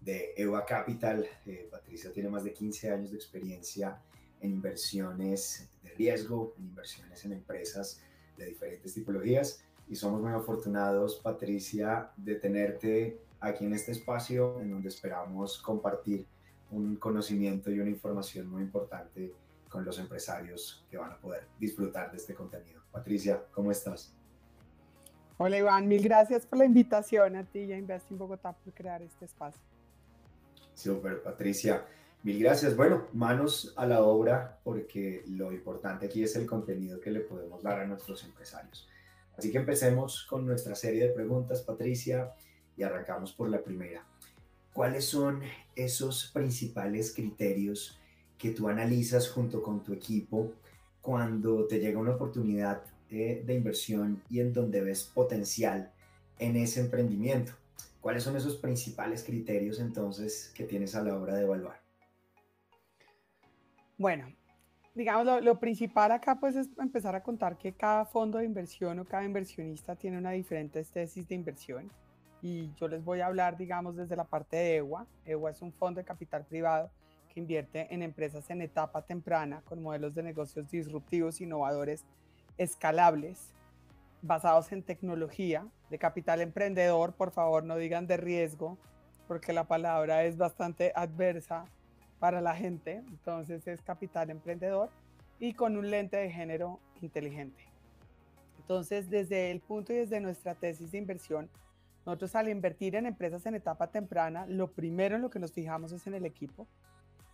de 0.00 0.32
EVA 0.38 0.64
Capital. 0.64 1.28
Eh, 1.44 1.68
Patricia 1.70 2.10
tiene 2.10 2.30
más 2.30 2.44
de 2.44 2.54
15 2.54 2.90
años 2.90 3.10
de 3.10 3.18
experiencia 3.18 4.00
en 4.40 4.52
inversiones 4.52 5.68
de 5.92 5.96
riesgo, 5.96 6.54
en 6.58 6.64
inversiones 6.64 7.24
en 7.24 7.32
empresas 7.32 8.00
de 8.36 8.46
diferentes 8.46 8.94
tipologías 8.94 9.64
y 9.88 9.96
somos 9.96 10.20
muy 10.20 10.32
afortunados, 10.32 11.16
Patricia, 11.16 12.10
de 12.16 12.36
tenerte 12.36 13.20
aquí 13.40 13.64
en 13.64 13.74
este 13.74 13.92
espacio 13.92 14.60
en 14.60 14.70
donde 14.70 14.88
esperamos 14.88 15.58
compartir 15.58 16.26
un 16.70 16.96
conocimiento 16.96 17.70
y 17.70 17.80
una 17.80 17.90
información 17.90 18.48
muy 18.48 18.62
importante 18.62 19.34
con 19.68 19.84
los 19.84 19.98
empresarios 19.98 20.86
que 20.90 20.96
van 20.96 21.12
a 21.12 21.16
poder 21.18 21.46
disfrutar 21.58 22.10
de 22.10 22.16
este 22.16 22.34
contenido. 22.34 22.80
Patricia, 22.90 23.42
¿cómo 23.52 23.70
estás? 23.70 24.14
Hola 25.38 25.58
Iván, 25.58 25.88
mil 25.88 26.02
gracias 26.02 26.46
por 26.46 26.58
la 26.58 26.64
invitación 26.64 27.36
a 27.36 27.44
ti 27.44 27.60
y 27.60 27.72
a 27.72 27.78
Invest 27.78 28.06
Bogotá 28.10 28.52
por 28.52 28.72
crear 28.72 29.02
este 29.02 29.24
espacio. 29.24 29.60
Super, 30.74 31.22
Patricia. 31.22 31.84
Mil 32.24 32.38
gracias. 32.38 32.76
Bueno, 32.76 33.08
manos 33.12 33.74
a 33.76 33.84
la 33.84 34.04
obra 34.04 34.60
porque 34.62 35.24
lo 35.26 35.52
importante 35.52 36.06
aquí 36.06 36.22
es 36.22 36.36
el 36.36 36.46
contenido 36.46 37.00
que 37.00 37.10
le 37.10 37.18
podemos 37.18 37.64
dar 37.64 37.80
a 37.80 37.86
nuestros 37.86 38.22
empresarios. 38.22 38.88
Así 39.36 39.50
que 39.50 39.58
empecemos 39.58 40.24
con 40.30 40.46
nuestra 40.46 40.76
serie 40.76 41.08
de 41.08 41.12
preguntas, 41.12 41.62
Patricia, 41.62 42.32
y 42.76 42.84
arrancamos 42.84 43.32
por 43.32 43.48
la 43.48 43.60
primera. 43.60 44.06
¿Cuáles 44.72 45.04
son 45.04 45.40
esos 45.74 46.30
principales 46.32 47.12
criterios 47.12 47.98
que 48.38 48.50
tú 48.50 48.68
analizas 48.68 49.28
junto 49.28 49.60
con 49.60 49.82
tu 49.82 49.92
equipo 49.92 50.52
cuando 51.00 51.66
te 51.66 51.80
llega 51.80 51.98
una 51.98 52.12
oportunidad 52.12 52.84
eh, 53.10 53.42
de 53.44 53.54
inversión 53.54 54.22
y 54.30 54.38
en 54.38 54.52
donde 54.52 54.80
ves 54.80 55.02
potencial 55.12 55.92
en 56.38 56.54
ese 56.54 56.78
emprendimiento? 56.78 57.52
¿Cuáles 58.00 58.22
son 58.22 58.36
esos 58.36 58.56
principales 58.58 59.24
criterios 59.24 59.80
entonces 59.80 60.52
que 60.54 60.62
tienes 60.62 60.94
a 60.94 61.02
la 61.02 61.18
hora 61.18 61.34
de 61.34 61.42
evaluar? 61.42 61.81
Bueno, 64.02 64.26
digamos, 64.96 65.44
lo, 65.44 65.60
principal 65.60 66.10
acá 66.10 66.34
pues 66.40 66.56
es 66.56 66.68
empezar 66.76 67.14
a 67.14 67.22
contar 67.22 67.56
que 67.56 67.72
cada 67.72 68.04
fondo 68.04 68.38
de 68.38 68.44
inversión 68.44 68.98
o 68.98 69.04
cada 69.04 69.22
inversionista 69.24 69.94
tiene 69.94 70.18
una 70.18 70.32
diferente 70.32 70.82
tesis 70.82 71.28
de 71.28 71.36
inversión. 71.36 71.88
Y 72.42 72.74
yo 72.74 72.88
les 72.88 73.04
voy 73.04 73.20
a 73.20 73.26
hablar, 73.26 73.56
digamos, 73.56 73.94
desde 73.94 74.16
la 74.16 74.24
parte 74.24 74.56
de 74.56 74.76
EWA. 74.78 75.06
EWA 75.24 75.52
es 75.52 75.62
un 75.62 75.72
fondo 75.72 76.00
de 76.00 76.04
capital 76.04 76.44
privado 76.44 76.90
que 77.32 77.38
invierte 77.38 77.94
en 77.94 78.02
empresas 78.02 78.50
en 78.50 78.62
etapa 78.62 79.02
temprana 79.02 79.62
con 79.66 79.80
modelos 79.80 80.16
de 80.16 80.24
negocios 80.24 80.68
disruptivos, 80.68 81.40
innovadores, 81.40 82.04
escalables, 82.58 83.54
basados 84.20 84.72
en 84.72 84.82
tecnología, 84.82 85.64
de 85.90 85.98
capital 85.98 86.40
emprendedor, 86.40 87.12
por 87.14 87.30
favor 87.30 87.62
no 87.62 87.76
digan 87.76 88.08
de 88.08 88.16
riesgo, 88.16 88.78
porque 89.28 89.52
la 89.52 89.68
palabra 89.68 90.24
es 90.24 90.36
bastante 90.36 90.90
adversa 90.96 91.66
para 92.22 92.40
la 92.40 92.54
gente, 92.54 93.02
entonces 93.08 93.66
es 93.66 93.82
capital 93.82 94.30
emprendedor 94.30 94.90
y 95.40 95.54
con 95.54 95.76
un 95.76 95.90
lente 95.90 96.16
de 96.18 96.30
género 96.30 96.78
inteligente. 97.00 97.64
Entonces, 98.60 99.10
desde 99.10 99.50
el 99.50 99.58
punto 99.58 99.92
y 99.92 99.96
desde 99.96 100.20
nuestra 100.20 100.54
tesis 100.54 100.92
de 100.92 100.98
inversión, 100.98 101.50
nosotros 102.06 102.36
al 102.36 102.48
invertir 102.48 102.94
en 102.94 103.06
empresas 103.06 103.44
en 103.46 103.56
etapa 103.56 103.88
temprana, 103.88 104.46
lo 104.46 104.70
primero 104.70 105.16
en 105.16 105.22
lo 105.22 105.30
que 105.30 105.40
nos 105.40 105.50
fijamos 105.50 105.90
es 105.90 106.06
en 106.06 106.14
el 106.14 106.24
equipo. 106.24 106.68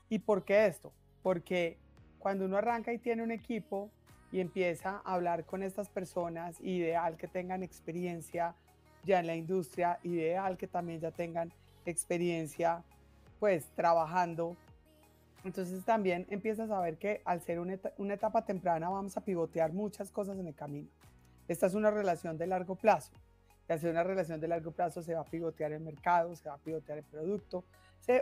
¿Y 0.09 0.21
por 0.21 0.43
qué 0.43 0.65
esto? 0.65 0.91
Porque 1.23 1.77
cuando 2.19 2.47
uno 2.47 2.57
arranca 2.57 2.91
y 2.91 2.99
tiene 2.99 3.23
un 3.23 3.31
equipo 3.31 3.91
y 4.33 4.41
empieza 4.41 5.03
a 5.05 5.13
hablar 5.13 5.45
con 5.45 5.63
estas 5.63 5.91
personas, 5.91 6.59
ideal 6.63 7.19
que 7.19 7.29
tengan 7.29 7.63
experiencia 7.63 8.55
ya 9.05 9.21
en 9.21 9.27
la 9.27 9.37
industria, 9.37 9.99
ideal 10.03 10.57
que 10.57 10.67
también 10.67 10.99
ya 10.99 11.11
tengan 11.11 11.53
experiencia 11.85 12.83
pues 13.39 13.67
trabajando 13.77 14.57
entonces 15.49 15.83
también 15.83 16.27
empiezas 16.29 16.71
a 16.71 16.79
ver 16.79 16.99
que 16.99 17.23
al 17.25 17.41
ser 17.41 17.59
una, 17.59 18.13
etapa 18.13 18.45
temprana 18.45 18.91
vamos 18.91 19.17
a 19.17 19.23
pivotear 19.23 19.73
muchas 19.73 20.11
cosas 20.11 20.39
en 20.39 20.47
el 20.47 20.55
camino. 20.55 20.91
Esta 21.49 21.67
es 21.67 21.75
una 21.75 21.91
relación 21.91 22.37
de 22.37 22.47
largo 22.47 22.77
plazo. 22.77 23.13
Y 23.67 23.73
al 23.73 23.81
ser 23.81 23.93
una 23.93 24.05
relación 24.05 24.41
de 24.41 24.49
largo 24.49 24.73
plazo 24.73 25.03
se 25.03 25.15
va 25.15 25.23
a 25.23 25.25
pivotear 25.25 25.73
el 25.73 25.81
mercado, 25.81 26.37
se 26.37 26.51
va 26.51 26.57
a 26.57 26.59
pivotear 26.59 26.99
el 26.99 27.05
producto, 27.05 27.65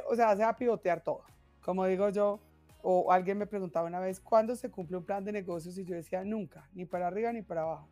o 0.08 0.14
sea, 0.14 0.36
se 0.36 0.42
va 0.42 0.50
a 0.50 0.56
pivotear 0.56 1.00
todo. 1.00 1.24
Como 1.64 1.84
digo 1.86 2.10
yo, 2.10 2.38
o 2.82 3.10
alguien 3.10 3.38
me 3.38 3.46
preguntaba 3.46 3.88
una 3.88 3.98
vez, 3.98 4.20
¿cuándo 4.20 4.54
se 4.54 4.70
cumple 4.70 4.96
un 4.96 5.04
plan 5.04 5.24
de 5.24 5.32
negocios? 5.32 5.76
Y 5.78 5.84
yo 5.84 5.96
decía, 5.96 6.22
nunca, 6.22 6.68
ni 6.74 6.84
para 6.84 7.08
arriba 7.08 7.32
ni 7.32 7.42
para 7.42 7.62
abajo. 7.62 7.88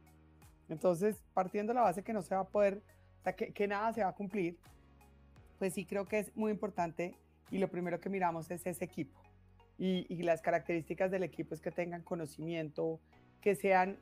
Entonces, 0.68 1.20
partiendo 1.34 1.72
de 1.72 1.74
la 1.74 1.82
base 1.82 2.04
que 2.04 2.12
no 2.12 2.22
se 2.22 2.36
va 2.36 2.42
a 2.42 2.48
poder, 2.48 2.80
que 3.52 3.66
nada 3.66 3.92
se 3.92 4.04
va 4.04 4.10
a 4.10 4.14
cumplir, 4.14 4.60
pues 5.58 5.74
sí 5.74 5.84
creo 5.84 6.04
que 6.04 6.20
es 6.20 6.36
muy 6.36 6.52
importante 6.52 7.16
y 7.50 7.58
lo 7.58 7.68
primero 7.68 8.00
que 8.00 8.08
miramos 8.08 8.48
es 8.52 8.64
ese 8.64 8.84
equipo. 8.84 9.23
Y, 9.76 10.22
las 10.22 10.40
características 10.40 11.10
del 11.10 11.24
equipo 11.24 11.54
es 11.54 11.60
que 11.60 11.70
tengan 11.70 12.02
conocimiento, 12.02 13.00
que 13.40 13.54
sean 13.56 13.98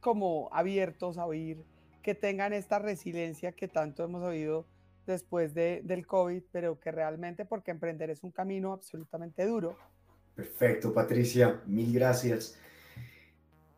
como 0.00 0.48
abiertos 0.52 1.18
a 1.18 1.26
oír, 1.26 1.64
que 2.02 2.14
tengan 2.14 2.52
esta 2.52 2.78
resiliencia 2.78 3.52
que 3.52 3.68
tanto 3.68 4.04
hemos 4.04 4.22
oído 4.22 4.66
después 5.06 5.54
de, 5.54 5.82
del 5.84 6.06
COVID, 6.06 6.42
pero 6.50 6.80
que 6.80 6.90
realmente 6.90 7.44
porque 7.44 7.70
emprender 7.70 8.10
es 8.10 8.22
un 8.24 8.32
camino 8.32 8.72
absolutamente 8.72 9.46
duro. 9.46 9.76
Perfecto, 10.34 10.92
Patricia, 10.92 11.62
mil 11.66 11.92
gracias. 11.92 12.58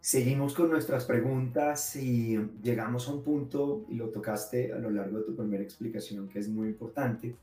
Seguimos 0.00 0.54
con 0.54 0.70
nuestras 0.70 1.04
preguntas 1.04 1.94
y 1.96 2.38
llegamos 2.62 3.08
a 3.08 3.12
un 3.12 3.22
punto, 3.22 3.84
y 3.90 3.94
lo 3.94 4.08
tocaste 4.08 4.72
a 4.72 4.78
lo 4.78 4.90
largo 4.90 5.18
de 5.18 5.24
tu 5.24 5.36
primera 5.36 5.62
explicación, 5.62 6.28
que 6.28 6.38
es 6.38 6.48
muy 6.48 6.68
importante, 6.68 7.36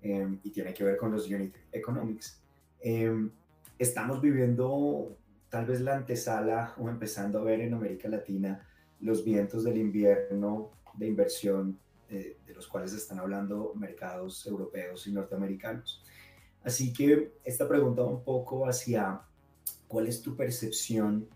Em, 0.00 0.38
y 0.44 0.50
tiene 0.50 0.72
que 0.72 0.84
ver 0.84 0.96
con 0.96 1.10
los 1.10 1.28
unit 1.28 1.54
economics. 1.72 2.40
Em, 2.80 3.30
estamos 3.78 4.20
viviendo 4.20 5.16
tal 5.48 5.66
vez 5.66 5.80
la 5.80 5.96
antesala 5.96 6.74
o 6.78 6.88
empezando 6.88 7.38
a 7.38 7.42
ver 7.44 7.60
en 7.60 7.74
América 7.74 8.08
Latina 8.08 8.66
los 9.00 9.24
vientos 9.24 9.64
del 9.64 9.78
invierno 9.78 10.70
de 10.94 11.06
inversión 11.06 11.78
eh, 12.10 12.38
de 12.46 12.54
los 12.54 12.66
cuales 12.66 12.92
están 12.92 13.18
hablando 13.18 13.72
mercados 13.74 14.46
europeos 14.46 15.06
y 15.06 15.12
norteamericanos. 15.12 16.02
Así 16.64 16.92
que 16.92 17.32
esta 17.44 17.68
pregunta 17.68 18.02
va 18.02 18.08
un 18.08 18.24
poco 18.24 18.66
hacia 18.66 19.22
cuál 19.86 20.06
es 20.06 20.22
tu 20.22 20.36
percepción 20.36 21.28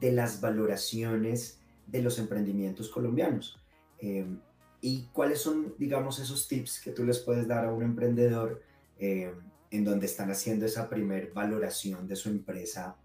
de 0.00 0.12
las 0.12 0.40
valoraciones 0.40 1.60
de 1.86 2.02
los 2.02 2.18
emprendimientos 2.18 2.88
colombianos. 2.88 3.58
Em, 3.98 4.40
¿Y 4.80 5.06
cuáles 5.12 5.40
son, 5.40 5.74
digamos, 5.76 6.20
esos 6.20 6.46
tips 6.46 6.80
que 6.80 6.92
tú 6.92 7.04
les 7.04 7.18
puedes 7.18 7.48
dar 7.48 7.64
a 7.64 7.72
un 7.72 7.82
emprendedor 7.82 8.62
eh, 8.98 9.32
en 9.70 9.84
donde 9.84 10.06
están 10.06 10.30
haciendo 10.30 10.66
esa 10.66 10.88
primer 10.88 11.32
valoración 11.32 12.08
de 12.08 12.16
su 12.16 12.28
empresa, 12.28 12.96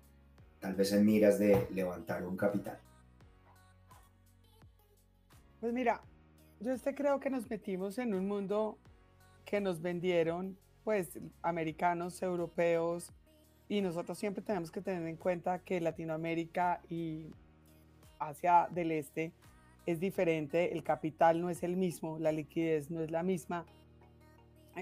tal 0.60 0.76
vez 0.76 0.94
en 0.94 1.06
miras 1.06 1.40
de 1.40 1.68
levantar 1.72 2.26
un 2.26 2.38
capital? 2.38 2.80
Pues 5.60 5.74
mira, 5.74 6.02
yo 6.60 6.72
este 6.72 6.96
creo 6.96 7.20
que 7.20 7.30
nos 7.30 7.50
metimos 7.50 7.98
en 7.98 8.14
un 8.14 8.28
mundo 8.28 8.78
que 9.46 9.62
nos 9.62 9.82
vendieron, 9.82 10.58
pues, 10.84 11.20
americanos, 11.42 12.22
europeos, 12.22 13.12
y 13.70 13.82
nosotros 13.82 14.18
siempre 14.18 14.44
tenemos 14.44 14.72
que 14.72 14.82
tener 14.82 15.08
en 15.08 15.16
cuenta 15.16 15.60
que 15.60 15.82
Latinoamérica 15.82 16.82
y 16.90 17.28
Asia 18.20 18.68
del 18.72 18.92
Este 18.92 19.32
es 19.86 20.00
diferente, 20.00 20.74
el 20.74 20.84
capital 20.84 21.42
no 21.42 21.50
es 21.50 21.64
el 21.64 21.76
mismo, 21.76 22.20
la 22.20 22.32
liquidez 22.32 22.90
no 22.90 23.02
es 23.02 23.12
la 23.12 23.24
misma. 23.24 23.66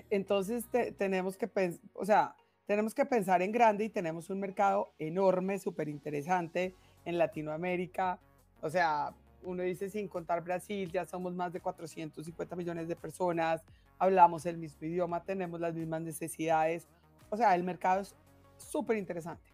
Entonces 0.10 0.65
tenemos 0.97 1.38
que, 1.38 1.49
o 1.93 2.06
sea, 2.06 2.36
tenemos 2.65 2.93
que 2.93 3.06
pensar 3.06 3.41
en 3.41 3.51
grande 3.51 3.86
y 3.86 3.89
tenemos 3.89 4.30
un 4.30 4.39
mercado 4.39 4.93
enorme, 4.99 5.60
súper 5.60 5.89
interesante 5.89 6.73
en 7.06 7.17
Latinoamérica. 7.17 8.19
O 8.62 8.69
sea, 8.69 9.13
uno 9.43 9.63
dice 9.63 9.89
sin 9.89 10.08
contar 10.08 10.43
Brasil, 10.43 10.91
ya 10.91 11.06
somos 11.06 11.34
más 11.34 11.51
de 11.51 11.60
450 11.60 12.56
millones 12.56 12.88
de 12.88 12.95
personas, 12.95 13.63
hablamos 13.97 14.45
el 14.45 14.58
mismo 14.58 14.88
idioma, 14.88 15.23
tenemos 15.23 15.60
las 15.60 15.73
mismas 15.73 16.01
necesidades. 16.01 16.88
O 17.30 17.38
sea, 17.38 17.56
el 17.56 17.63
mercado 17.63 18.01
es 18.01 18.15
súper 18.58 18.97
interesante. 18.97 19.51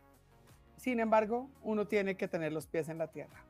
Sin 0.77 0.99
embargo, 0.99 1.49
uno 1.63 1.87
tiene 1.87 2.15
que 2.15 2.27
tener 2.27 2.53
los 2.53 2.67
pies 2.67 2.89
en 2.89 2.99
la 2.99 3.07
tierra. 3.07 3.43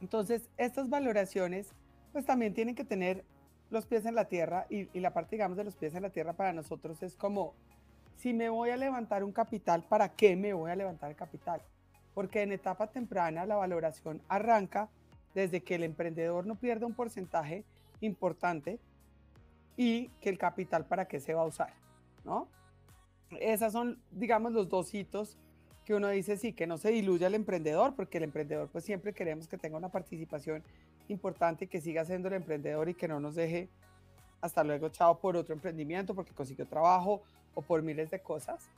Entonces, 0.00 0.48
estas 0.56 0.88
valoraciones, 0.88 1.72
pues 2.12 2.24
también 2.24 2.54
tienen 2.54 2.74
que 2.74 2.84
tener 2.84 3.24
los 3.70 3.86
pies 3.86 4.04
en 4.06 4.14
la 4.14 4.26
tierra 4.26 4.66
y, 4.68 4.86
la 4.98 5.12
parte, 5.12 5.36
digamos, 5.36 5.56
de 5.56 5.64
los 5.64 5.76
pies 5.76 5.94
en 5.94 6.02
la 6.02 6.10
tierra 6.10 6.32
para 6.32 6.52
nosotros 6.52 7.02
es 7.02 7.16
como, 7.16 7.54
si 8.16 8.32
me 8.32 8.48
voy 8.48 8.70
a 8.70 8.76
levantar 8.76 9.24
un 9.24 9.32
capital, 9.32 9.82
¿para 9.88 10.10
qué 10.10 10.36
me 10.36 10.52
voy 10.52 10.70
a 10.70 10.76
levantar 10.76 11.10
el 11.10 11.16
capital? 11.16 11.60
Porque 12.14 12.42
en 12.42 12.52
etapa 12.52 12.86
temprana 12.86 13.46
la 13.46 13.56
valoración 13.56 14.22
arranca 14.28 14.88
desde 15.34 15.62
que 15.62 15.74
el 15.74 15.82
emprendedor 15.82 16.46
no 16.46 16.54
pierda 16.54 16.86
un 16.86 16.94
porcentaje 16.94 17.64
importante 18.00 18.78
y 19.76 20.08
que 20.20 20.28
el 20.28 20.38
capital 20.38 20.86
para 20.86 21.06
qué 21.06 21.18
se 21.18 21.34
va 21.34 21.42
a 21.42 21.46
usar, 21.46 21.72
¿no? 22.24 22.48
Esas 23.40 23.72
son, 23.72 24.00
digamos, 24.12 24.52
los 24.52 24.68
dos 24.68 24.94
hitos 24.94 25.36
que 25.84 25.94
uno 25.94 26.08
dice 26.08 26.36
sí, 26.36 26.52
que 26.52 26.66
no 26.66 26.78
se 26.78 26.90
diluya 26.90 27.26
el 27.26 27.34
emprendedor, 27.34 27.94
porque 27.94 28.18
el 28.18 28.24
emprendedor 28.24 28.68
pues 28.68 28.84
siempre 28.84 29.12
queremos 29.12 29.48
que 29.48 29.58
tenga 29.58 29.76
una 29.76 29.90
participación 29.90 30.62
importante 31.08 31.66
que 31.66 31.80
siga 31.80 32.04
siendo 32.04 32.28
el 32.28 32.34
emprendedor 32.34 32.88
y 32.88 32.94
que 32.94 33.08
no 33.08 33.20
nos 33.20 33.34
deje 33.34 33.68
hasta 34.44 34.62
luego 34.62 34.90
chao 34.90 35.18
por 35.18 35.36
otro 35.36 35.54
emprendimiento, 35.54 36.14
porque 36.14 36.34
consiguió 36.34 36.66
trabajo 36.66 37.22
o 37.54 37.62
por 37.62 37.82
miles 37.82 38.10
de 38.10 38.20
cosas. 38.20 38.68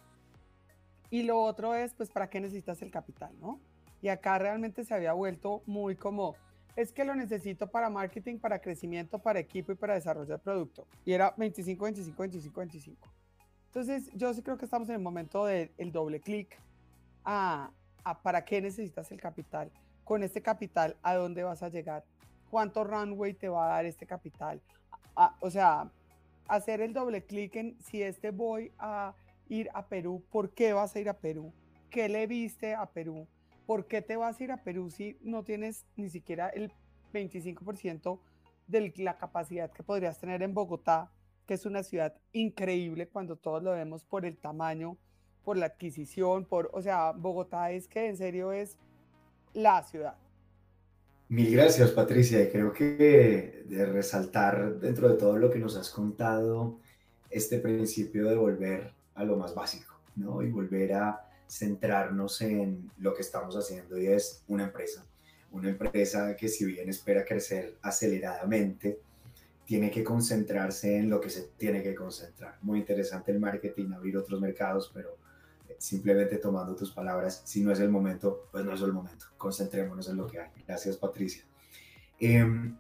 Y 1.10 1.24
lo 1.24 1.40
otro 1.40 1.74
es, 1.74 1.92
pues, 1.94 2.08
¿para 2.08 2.30
qué 2.30 2.40
necesitas 2.40 2.82
el 2.82 2.90
capital, 2.92 3.32
no? 3.40 3.60
Y 4.00 4.08
acá 4.08 4.38
realmente 4.38 4.84
se 4.84 4.94
había 4.94 5.12
vuelto 5.12 5.62
muy 5.66 5.96
como, 5.96 6.36
es 6.76 6.92
que 6.92 7.04
lo 7.04 7.16
necesito 7.16 7.66
para 7.66 7.90
marketing, 7.90 8.38
para 8.38 8.60
crecimiento, 8.60 9.18
para 9.18 9.40
equipo 9.40 9.72
y 9.72 9.74
para 9.74 9.94
desarrollo 9.94 10.34
de 10.34 10.38
producto. 10.38 10.86
Y 11.04 11.12
era 11.12 11.34
25, 11.36 11.82
25, 11.84 12.22
25, 12.22 12.60
25. 12.60 13.08
Entonces, 13.66 14.10
yo 14.14 14.32
sí 14.34 14.42
creo 14.42 14.56
que 14.56 14.64
estamos 14.66 14.88
en 14.88 14.94
el 14.94 15.02
momento 15.02 15.46
del 15.46 15.70
doble 15.90 16.20
clic 16.20 16.56
a, 17.24 17.70
a 18.04 18.22
para 18.22 18.44
qué 18.44 18.60
necesitas 18.60 19.10
el 19.10 19.20
capital. 19.20 19.70
Con 20.04 20.22
este 20.22 20.40
capital, 20.40 20.96
¿a 21.02 21.14
dónde 21.14 21.42
vas 21.42 21.62
a 21.64 21.68
llegar? 21.68 22.04
¿Cuánto 22.50 22.84
runway 22.84 23.34
te 23.34 23.48
va 23.48 23.66
a 23.66 23.68
dar 23.76 23.86
este 23.86 24.06
capital? 24.06 24.60
o 25.40 25.50
sea, 25.50 25.90
hacer 26.46 26.82
el 26.82 26.92
doble 26.92 27.24
clic 27.24 27.56
en 27.56 27.80
si 27.80 28.02
este 28.02 28.30
voy 28.30 28.70
a 28.78 29.14
ir 29.48 29.70
a 29.72 29.86
Perú, 29.86 30.22
¿por 30.30 30.50
qué 30.50 30.74
vas 30.74 30.94
a 30.94 31.00
ir 31.00 31.08
a 31.08 31.14
Perú? 31.14 31.52
¿Qué 31.88 32.08
le 32.08 32.26
viste 32.26 32.74
a 32.74 32.84
Perú? 32.84 33.26
¿por 33.66 33.86
qué 33.86 34.00
te 34.00 34.16
vas 34.16 34.40
a 34.40 34.44
ir 34.44 34.52
a 34.52 34.62
Perú 34.62 34.90
si 34.90 35.18
no 35.20 35.42
tienes 35.42 35.84
ni 35.96 36.08
siquiera 36.08 36.48
el 36.48 36.72
25% 37.12 38.20
de 38.68 38.92
la 38.98 39.18
capacidad 39.18 39.70
que 39.70 39.82
podrías 39.82 40.18
tener 40.18 40.42
en 40.42 40.54
Bogotá, 40.54 41.10
que 41.46 41.54
es 41.54 41.66
una 41.66 41.82
ciudad 41.82 42.14
increíble 42.32 43.08
cuando 43.08 43.36
todos 43.36 43.62
lo 43.62 43.72
vemos 43.72 44.04
por 44.04 44.24
el 44.24 44.38
tamaño, 44.38 44.96
por 45.44 45.56
la 45.56 45.66
adquisición, 45.66 46.44
por, 46.44 46.70
o 46.72 46.80
sea, 46.80 47.12
Bogotá 47.12 47.70
es 47.72 47.86
que 47.86 48.08
en 48.08 48.16
serio 48.16 48.52
es 48.52 48.78
la 49.52 49.82
ciudad. 49.82 50.16
Mil 51.28 51.50
gracias, 51.50 51.90
Patricia. 51.90 52.40
Y 52.40 52.50
creo 52.50 52.72
que 52.72 53.64
de 53.66 53.86
resaltar 53.86 54.78
dentro 54.78 55.08
de 55.08 55.16
todo 55.16 55.36
lo 55.36 55.50
que 55.50 55.58
nos 55.58 55.76
has 55.76 55.90
contado, 55.90 56.78
este 57.30 57.58
principio 57.58 58.28
de 58.28 58.36
volver 58.36 58.92
a 59.14 59.24
lo 59.24 59.36
más 59.36 59.54
básico, 59.54 59.98
¿no? 60.14 60.42
Y 60.42 60.50
volver 60.50 60.92
a 60.94 61.28
centrarnos 61.48 62.40
en 62.42 62.90
lo 62.98 63.12
que 63.12 63.22
estamos 63.22 63.56
haciendo 63.56 63.98
y 63.98 64.06
es 64.06 64.44
una 64.46 64.64
empresa. 64.64 65.04
Una 65.50 65.70
empresa 65.70 66.36
que 66.36 66.48
si 66.48 66.64
bien 66.64 66.88
espera 66.88 67.24
crecer 67.24 67.76
aceleradamente, 67.82 69.00
tiene 69.64 69.90
que 69.90 70.04
concentrarse 70.04 70.96
en 70.96 71.10
lo 71.10 71.20
que 71.20 71.30
se 71.30 71.48
tiene 71.56 71.82
que 71.82 71.94
concentrar. 71.94 72.56
Muy 72.62 72.78
interesante 72.78 73.32
el 73.32 73.40
marketing, 73.40 73.92
abrir 73.92 74.16
otros 74.16 74.40
mercados, 74.40 74.92
pero 74.94 75.16
simplemente 75.78 76.38
tomando 76.38 76.74
tus 76.74 76.92
palabras, 76.92 77.42
si 77.44 77.62
no 77.62 77.72
es 77.72 77.80
el 77.80 77.88
momento, 77.88 78.48
pues 78.50 78.64
no 78.64 78.72
es 78.72 78.80
el 78.80 78.92
momento. 78.92 79.26
Concentrémonos 79.36 80.08
en 80.08 80.16
lo 80.16 80.26
que 80.26 80.40
hay. 80.40 80.50
Gracias, 80.66 80.96
Patricia. 80.96 81.44
Em, 82.18 82.76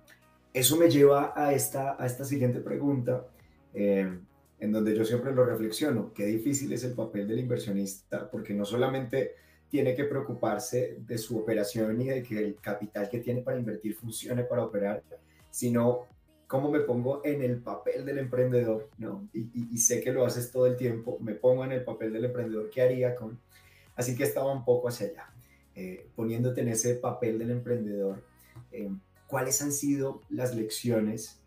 eso 0.52 0.76
me 0.76 0.90
lleva 0.90 1.32
a 1.36 1.52
esta, 1.52 1.96
a 2.02 2.06
esta 2.06 2.24
siguiente 2.24 2.60
pregunta. 2.60 3.26
Eh, 3.74 4.18
en 4.58 4.72
donde 4.72 4.96
yo 4.96 5.04
siempre 5.04 5.34
lo 5.34 5.44
reflexiono, 5.44 6.12
qué 6.14 6.24
difícil 6.26 6.72
es 6.72 6.82
el 6.84 6.94
papel 6.94 7.28
del 7.28 7.40
inversionista, 7.40 8.30
porque 8.30 8.54
no 8.54 8.64
solamente 8.64 9.34
tiene 9.68 9.94
que 9.94 10.04
preocuparse 10.04 10.96
de 11.00 11.18
su 11.18 11.38
operación 11.38 12.00
y 12.00 12.06
de 12.06 12.22
que 12.22 12.38
el 12.38 12.56
capital 12.60 13.08
que 13.10 13.18
tiene 13.18 13.42
para 13.42 13.58
invertir 13.58 13.94
funcione 13.94 14.44
para 14.44 14.64
operar, 14.64 15.02
sino 15.50 16.06
cómo 16.46 16.70
me 16.70 16.80
pongo 16.80 17.22
en 17.24 17.42
el 17.42 17.58
papel 17.58 18.04
del 18.04 18.18
emprendedor, 18.18 18.88
¿no? 18.98 19.28
Y, 19.32 19.78
sé 19.78 20.00
que 20.00 20.12
lo 20.12 20.24
haces 20.24 20.50
todo 20.50 20.66
el 20.66 20.76
tiempo, 20.76 21.18
me 21.20 21.34
pongo 21.34 21.64
en 21.64 21.72
el 21.72 21.84
papel 21.84 22.12
del 22.12 22.26
emprendedor, 22.26 22.70
¿qué 22.70 22.82
haría 22.82 23.14
con? 23.14 23.38
Así 23.94 24.14
que 24.14 24.24
estaba 24.24 24.52
un 24.52 24.64
poco 24.64 24.88
hacia 24.88 25.08
allá, 25.08 25.30
eh, 25.74 26.08
poniéndote 26.14 26.60
en 26.60 26.68
ese 26.68 26.94
papel 26.94 27.38
del 27.38 27.50
emprendedor, 27.50 28.22
eh, 28.72 28.90
¿cuáles 29.26 29.60
han 29.62 29.72
sido 29.72 30.22
las 30.28 30.54
lecciones 30.54 31.40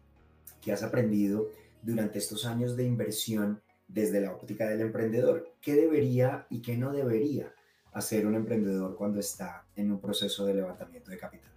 que 0.61 0.71
has 0.71 0.83
aprendido? 0.83 1.49
durante 1.81 2.19
estos 2.19 2.45
años 2.45 2.75
de 2.75 2.83
inversión 2.83 3.61
desde 3.87 4.21
la 4.21 4.33
óptica 4.33 4.67
del 4.67 4.81
emprendedor. 4.81 5.53
¿Qué 5.61 5.75
debería 5.75 6.45
y 6.49 6.61
qué 6.61 6.77
no 6.77 6.91
debería 6.91 7.53
hacer 7.93 8.27
un 8.27 8.35
emprendedor 8.35 8.95
cuando 8.95 9.19
está 9.19 9.65
en 9.75 9.91
un 9.91 9.99
proceso 9.99 10.45
de 10.45 10.55
levantamiento 10.55 11.11
de 11.11 11.17
capital? 11.17 11.51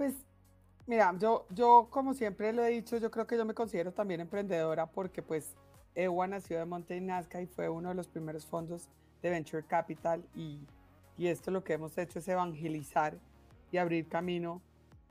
Pues 0.00 0.14
mira, 0.86 1.14
yo, 1.18 1.46
yo 1.50 1.88
como 1.90 2.14
siempre 2.14 2.54
lo 2.54 2.64
he 2.64 2.70
dicho, 2.70 2.96
yo 2.96 3.10
creo 3.10 3.26
que 3.26 3.36
yo 3.36 3.44
me 3.44 3.52
considero 3.52 3.92
también 3.92 4.22
emprendedora 4.22 4.86
porque 4.86 5.20
pues 5.20 5.54
EWA 5.94 6.26
nació 6.26 6.58
de 6.58 6.64
Monte 6.64 6.98
Nazca 7.02 7.42
y 7.42 7.46
fue 7.46 7.68
uno 7.68 7.90
de 7.90 7.94
los 7.94 8.08
primeros 8.08 8.46
fondos 8.46 8.88
de 9.20 9.28
Venture 9.28 9.62
Capital 9.62 10.24
y, 10.34 10.58
y 11.18 11.26
esto 11.26 11.50
lo 11.50 11.62
que 11.62 11.74
hemos 11.74 11.98
hecho 11.98 12.18
es 12.18 12.28
evangelizar 12.28 13.18
y 13.70 13.76
abrir 13.76 14.08
camino 14.08 14.62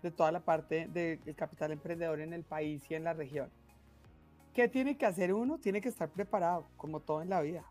de 0.02 0.10
toda 0.10 0.32
la 0.32 0.40
parte 0.40 0.88
del 0.88 1.36
capital 1.36 1.72
emprendedor 1.72 2.20
en 2.20 2.34
el 2.34 2.44
país 2.44 2.82
y 2.90 2.96
en 2.96 3.04
la 3.04 3.14
región. 3.14 3.52
¿Qué 4.56 4.68
tiene 4.70 4.98
que 4.98 5.06
hacer 5.06 5.36
uno? 5.36 5.60
Tiene 5.60 5.82
que 5.82 5.90
estar 5.90 6.10
preparado, 6.10 6.66
como 6.78 7.00
todo 7.00 7.22
en 7.22 7.30
la 7.30 7.42
vida. 7.42 7.64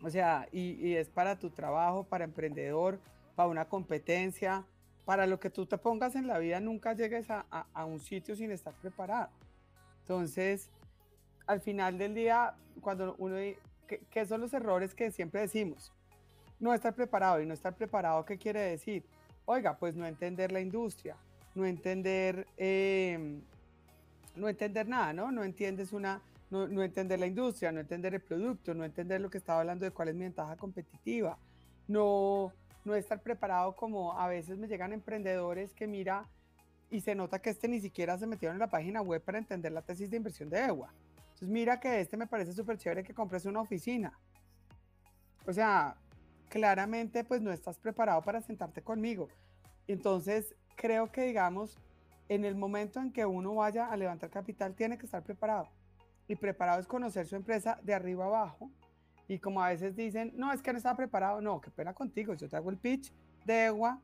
O 0.00 0.10
sea, 0.10 0.46
y, 0.52 0.94
es 0.94 1.08
para 1.08 1.40
tu 1.40 1.50
trabajo, 1.50 2.04
para 2.04 2.22
emprendedor, 2.22 3.00
para 3.34 3.48
una 3.48 3.64
competencia, 3.64 4.64
para 5.04 5.26
lo 5.26 5.38
que 5.38 5.50
tú 5.50 5.66
te 5.66 5.78
pongas 5.78 6.14
en 6.16 6.26
la 6.26 6.38
vida, 6.38 6.60
nunca 6.60 6.94
llegues 6.94 7.26
a, 7.28 7.84
un 7.84 8.00
sitio 8.00 8.36
sin 8.36 8.50
estar 8.50 8.74
preparado. 8.74 9.30
Entonces, 10.00 10.70
al 11.46 11.60
final 11.60 11.98
del 11.98 12.14
día, 12.14 12.54
cuando 12.80 13.14
uno, 13.18 13.36
¿qué, 13.86 14.00
¿qué, 14.10 14.26
son 14.26 14.40
los 14.40 14.52
errores 14.54 14.94
que 14.94 15.10
siempre 15.10 15.42
decimos? 15.42 15.92
No 16.58 16.72
estar 16.72 16.94
preparado 16.94 17.40
y 17.40 17.46
no 17.46 17.54
estar 17.54 17.74
preparado, 17.74 18.24
¿qué 18.24 18.38
quiere 18.38 18.60
decir? 18.60 19.04
Oiga, 19.46 19.76
pues 19.76 19.94
no 19.94 20.06
entender 20.06 20.52
la 20.52 20.60
industria, 20.60 21.16
no 21.54 21.66
entender, 21.66 22.46
em, 22.56 23.42
no 24.36 24.48
entender 24.48 24.88
nada, 24.88 25.12
¿no? 25.12 25.30
No 25.30 25.44
entiendes 25.44 25.92
una, 25.92 26.20
no, 26.50 26.82
entender 26.82 27.20
la 27.20 27.26
industria, 27.26 27.70
no 27.70 27.80
entender 27.80 28.14
el 28.14 28.20
producto, 28.20 28.74
no 28.74 28.84
entender 28.84 29.20
lo 29.20 29.28
que 29.28 29.38
estaba 29.38 29.60
hablando 29.60 29.84
de 29.84 29.90
cuál 29.90 30.08
es 30.08 30.14
mi 30.14 30.22
ventaja 30.22 30.56
competitiva, 30.56 31.38
no, 31.88 32.52
no 32.84 32.94
estar 32.94 33.22
preparado 33.22 33.74
como 33.76 34.18
a 34.18 34.28
veces 34.28 34.58
me 34.58 34.68
llegan 34.68 34.92
emprendedores 34.92 35.72
que 35.72 35.86
mira 35.86 36.28
y 36.90 37.00
se 37.00 37.14
nota 37.14 37.40
que 37.40 37.50
este 37.50 37.68
ni 37.68 37.80
siquiera 37.80 38.18
se 38.18 38.26
metieron 38.26 38.56
en 38.56 38.60
la 38.60 38.70
página 38.70 39.00
web 39.00 39.22
para 39.22 39.38
entender 39.38 39.72
la 39.72 39.82
tesis 39.82 40.10
de 40.10 40.16
inversión 40.16 40.50
de 40.50 40.64
EWA. 40.64 40.92
Entonces 41.16 41.48
mira 41.48 41.80
que 41.80 42.00
este 42.00 42.16
me 42.16 42.26
parece 42.26 42.52
súper 42.52 42.78
chévere 42.78 43.02
que 43.02 43.14
compres 43.14 43.46
una 43.46 43.60
oficina. 43.60 44.18
O 45.46 45.52
sea, 45.52 45.96
claramente 46.48 47.24
pues 47.24 47.40
no 47.40 47.50
estás 47.50 47.78
preparado 47.78 48.22
para 48.22 48.40
sentarte 48.40 48.82
conmigo. 48.82 49.28
Entonces, 49.88 50.54
creo 50.76 51.10
que 51.10 51.22
digamos, 51.22 51.78
en 52.28 52.44
el 52.44 52.54
momento 52.54 53.00
en 53.00 53.12
que 53.12 53.26
uno 53.26 53.54
vaya 53.54 53.86
a 53.86 53.96
levantar 53.96 54.30
capital, 54.30 54.74
tiene 54.74 54.96
que 54.96 55.06
estar 55.06 55.22
preparado. 55.22 55.68
Y 56.26 56.36
preparado 56.36 56.80
es 56.80 56.86
conocer 56.86 57.26
su 57.26 57.36
empresa 57.36 57.78
de 57.82 57.92
arriba 57.92 58.26
abajo. 58.26 58.70
Y 59.28 59.38
como 59.38 59.62
a 59.62 59.68
veces 59.68 59.96
dicen, 59.96 60.32
no, 60.36 60.52
es 60.52 60.62
que 60.62 60.72
no 60.72 60.78
está 60.78 60.96
preparado, 60.96 61.40
no, 61.40 61.60
qué 61.60 61.70
pena 61.70 61.94
contigo, 61.94 62.34
yo 62.34 62.48
te 62.48 62.56
hago 62.56 62.70
el 62.70 62.76
pitch 62.76 63.12
de 63.44 63.66
EGUA 63.66 64.00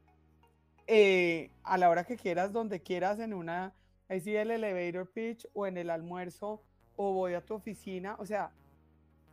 eh, 0.86 1.50
a 1.62 1.78
la 1.78 1.90
hora 1.90 2.04
que 2.04 2.16
quieras, 2.16 2.52
donde 2.52 2.80
quieras, 2.80 3.20
en 3.20 3.34
una, 3.34 3.74
ahí 4.08 4.20
sí 4.20 4.34
el 4.34 4.50
elevator 4.50 5.10
pitch 5.10 5.46
o 5.52 5.66
en 5.66 5.76
el 5.76 5.90
almuerzo 5.90 6.62
o 6.96 7.12
voy 7.12 7.34
a 7.34 7.44
tu 7.44 7.54
oficina, 7.54 8.16
o 8.18 8.26
sea, 8.26 8.50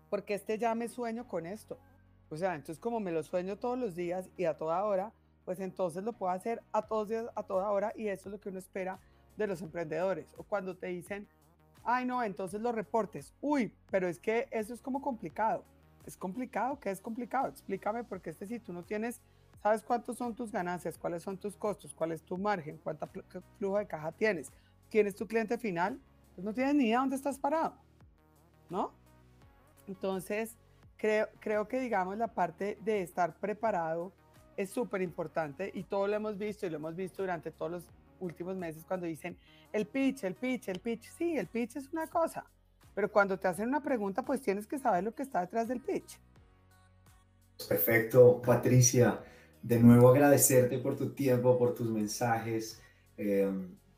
porque 0.10 0.34
este 0.36 0.58
ya 0.58 0.76
me 0.76 0.88
sueño 0.88 1.28
con 1.28 1.46
esto. 1.46 1.80
O 2.30 2.38
sea, 2.38 2.56
entonces 2.56 2.80
como 2.80 3.00
me 3.00 3.12
lo 3.12 3.24
sueño 3.24 3.58
todos 3.58 3.78
los 3.78 3.96
días 3.96 4.30
y 4.38 4.46
a 4.46 4.58
toda 4.58 4.84
hora, 4.84 5.14
pues 5.46 5.60
entonces 5.60 6.04
lo 6.04 6.14
puedo 6.14 6.32
hacer 6.32 6.62
a 6.74 6.82
todos 6.82 7.10
días, 7.10 7.26
a 7.36 7.44
toda 7.44 7.72
hora 7.72 7.94
y 7.96 8.10
eso 8.10 8.30
es 8.30 8.34
lo 8.34 8.40
que 8.40 8.50
uno 8.50 8.60
espera 8.60 9.00
de 9.38 9.48
los 9.48 9.62
emprendedores. 9.62 10.28
O 10.38 10.44
cuando 10.44 10.78
te 10.78 10.88
dicen, 10.88 11.28
ay 11.84 12.06
no, 12.06 12.22
entonces 12.24 12.62
los 12.62 12.76
reportes, 12.76 13.34
uy, 13.42 13.74
pero 13.90 14.08
es 14.08 14.20
que 14.20 14.48
eso 14.52 14.74
es 14.74 14.82
como 14.82 15.02
complicado. 15.02 15.64
¿Es 16.08 16.16
complicado? 16.16 16.80
¿Qué 16.80 16.90
es 16.90 17.02
complicado? 17.02 17.50
Explícame 17.50 18.06
porque 18.06 18.30
este 18.30 18.48
si 18.48 18.60
tú 18.60 18.72
no 18.72 18.82
tienes, 18.82 19.20
sabes 19.62 19.84
cuántos 19.84 20.18
son 20.18 20.34
tus 20.34 20.54
ganancias, 20.54 20.98
cuáles 20.98 21.22
son 21.22 21.38
tus 21.38 21.58
costos, 21.58 21.94
cuál 21.94 22.14
es 22.14 22.24
tu 22.24 22.38
margen, 22.38 22.80
cuánta 22.82 23.08
flujo 23.60 23.78
de 23.78 23.88
caja 23.88 24.14
tienes, 24.14 24.54
quién 24.90 25.06
es 25.06 25.16
tu 25.16 25.28
cliente 25.28 25.58
final, 25.58 26.00
pues 26.34 26.46
no 26.46 26.54
tienes 26.54 26.76
ni 26.76 26.86
idea 26.86 27.00
dónde 27.00 27.18
estás 27.18 27.38
parado, 27.38 27.76
¿no? 28.70 28.94
Entonces, 29.86 30.56
creo, 30.96 31.68
que 31.68 31.80
digamos 31.82 32.18
la 32.18 32.30
parte 32.30 32.78
de 32.86 33.02
estar 33.02 33.36
preparado 33.36 34.14
es 34.56 34.70
súper 34.70 35.02
importante 35.02 35.72
y 35.74 35.84
todo 35.84 36.08
lo 36.08 36.16
hemos 36.16 36.38
visto 36.38 36.66
y 36.66 36.70
lo 36.70 36.78
hemos 36.78 36.96
visto 36.96 37.22
durante 37.22 37.52
todos 37.52 37.72
los 37.72 37.84
últimos 38.22 38.56
meses 38.56 38.86
cuando 38.86 39.06
dicen 39.06 39.38
el 39.74 39.86
pitch, 39.86 40.24
el 40.24 40.36
pitch, 40.36 40.70
el 40.70 40.80
pitch. 40.80 41.04
Sí, 41.18 41.38
el 41.38 41.48
pitch 41.48 41.76
es 41.76 41.92
una 41.92 42.08
cosa, 42.08 42.46
pero 42.98 43.12
cuando 43.12 43.38
te 43.38 43.48
hacen 43.48 43.68
una 43.68 43.84
pregunta, 43.84 44.26
pues 44.26 44.42
tienes 44.42 44.66
que 44.66 44.80
saber 44.80 45.04
lo 45.04 45.14
que 45.14 45.22
está 45.22 45.42
detrás 45.42 45.68
del 45.68 45.80
pitch. 45.80 46.18
Perfecto, 47.70 48.42
Patricia. 48.44 49.22
De 49.62 49.80
nuevo 49.80 50.10
agradecerte 50.10 50.80
por 50.80 50.98
tu 50.98 51.14
tiempo, 51.14 51.60
por 51.60 51.76
tus 51.76 51.92
mensajes, 51.92 52.82
eh, 53.16 53.52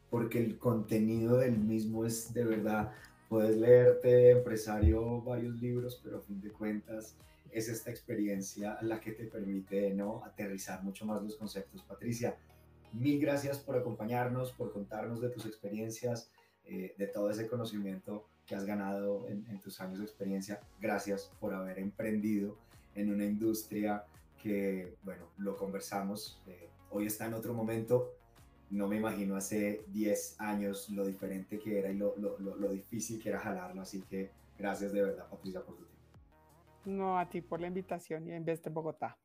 porque 0.09 0.39
el 0.39 0.57
contenido 0.57 1.37
del 1.37 1.57
mismo 1.57 2.05
es 2.05 2.33
de 2.33 2.43
verdad 2.43 2.91
puedes 3.29 3.55
leerte, 3.55 4.31
empresario, 4.31 5.21
varios 5.21 5.55
libros, 5.61 6.01
pero 6.03 6.17
a 6.17 6.21
fin 6.21 6.41
de 6.41 6.51
cuentas 6.51 7.15
es 7.51 7.69
esta 7.69 7.91
experiencia 7.91 8.79
la 8.81 8.99
que 8.99 9.13
te 9.13 9.27
permite 9.27 9.93
¿no? 9.93 10.25
aterrizar 10.25 10.83
mucho 10.83 11.05
más 11.05 11.23
los 11.23 11.37
conceptos. 11.37 11.83
Patricia, 11.83 12.35
mil 12.91 13.17
gracias 13.21 13.59
por 13.59 13.77
acompañarnos, 13.77 14.51
por 14.51 14.73
contarnos 14.73 15.21
de 15.21 15.29
tus 15.29 15.45
experiencias, 15.45 16.33
eh, 16.65 16.95
de 16.97 17.07
todo 17.07 17.29
ese 17.29 17.47
conocimiento 17.47 18.27
que 18.49 18.55
has 18.55 18.65
ganado 18.65 19.27
en, 19.29 19.59
tus 19.59 19.79
años 19.79 19.99
de 19.99 20.05
experiencia. 20.05 20.59
Gracias 20.81 21.31
por 21.39 21.53
haber 21.53 21.77
emprendido 21.77 22.57
en 22.95 23.13
una 23.13 23.23
industria 23.23 24.03
que, 24.41 24.95
bueno, 25.03 25.25
lo 25.37 25.55
conversamos. 25.55 26.41
Eh, 26.47 26.67
hoy 26.89 27.05
está 27.05 27.27
en 27.27 27.35
otro 27.35 27.53
momento. 27.53 28.15
No 28.71 28.87
me 28.87 28.97
imagino 28.97 29.35
hace 29.35 29.83
10 29.89 30.41
años 30.41 30.89
lo 30.89 31.05
diferente 31.05 31.59
que 31.59 31.77
era 31.77 31.91
y 31.91 31.97
lo, 31.97 32.15
lo, 32.17 32.39
lo, 32.39 32.71
difícil 32.71 33.21
que 33.21 33.29
era 33.29 33.39
jalarlo. 33.39 33.83
Así 33.83 34.01
que 34.01 34.31
gracias 34.57 34.93
de 34.93 35.03
verdad, 35.03 35.29
Patricia, 35.29 35.61
por 35.61 35.75
tu 35.75 35.83
tiempo. 35.83 35.99
No, 36.85 37.19
a 37.19 37.29
ti 37.29 37.41
por 37.41 37.61
la 37.61 37.67
invitación 37.67 38.27
y 38.27 38.31
en 38.31 38.43
vez 38.43 38.63
de 38.63 38.71
Bogotá. 38.71 39.15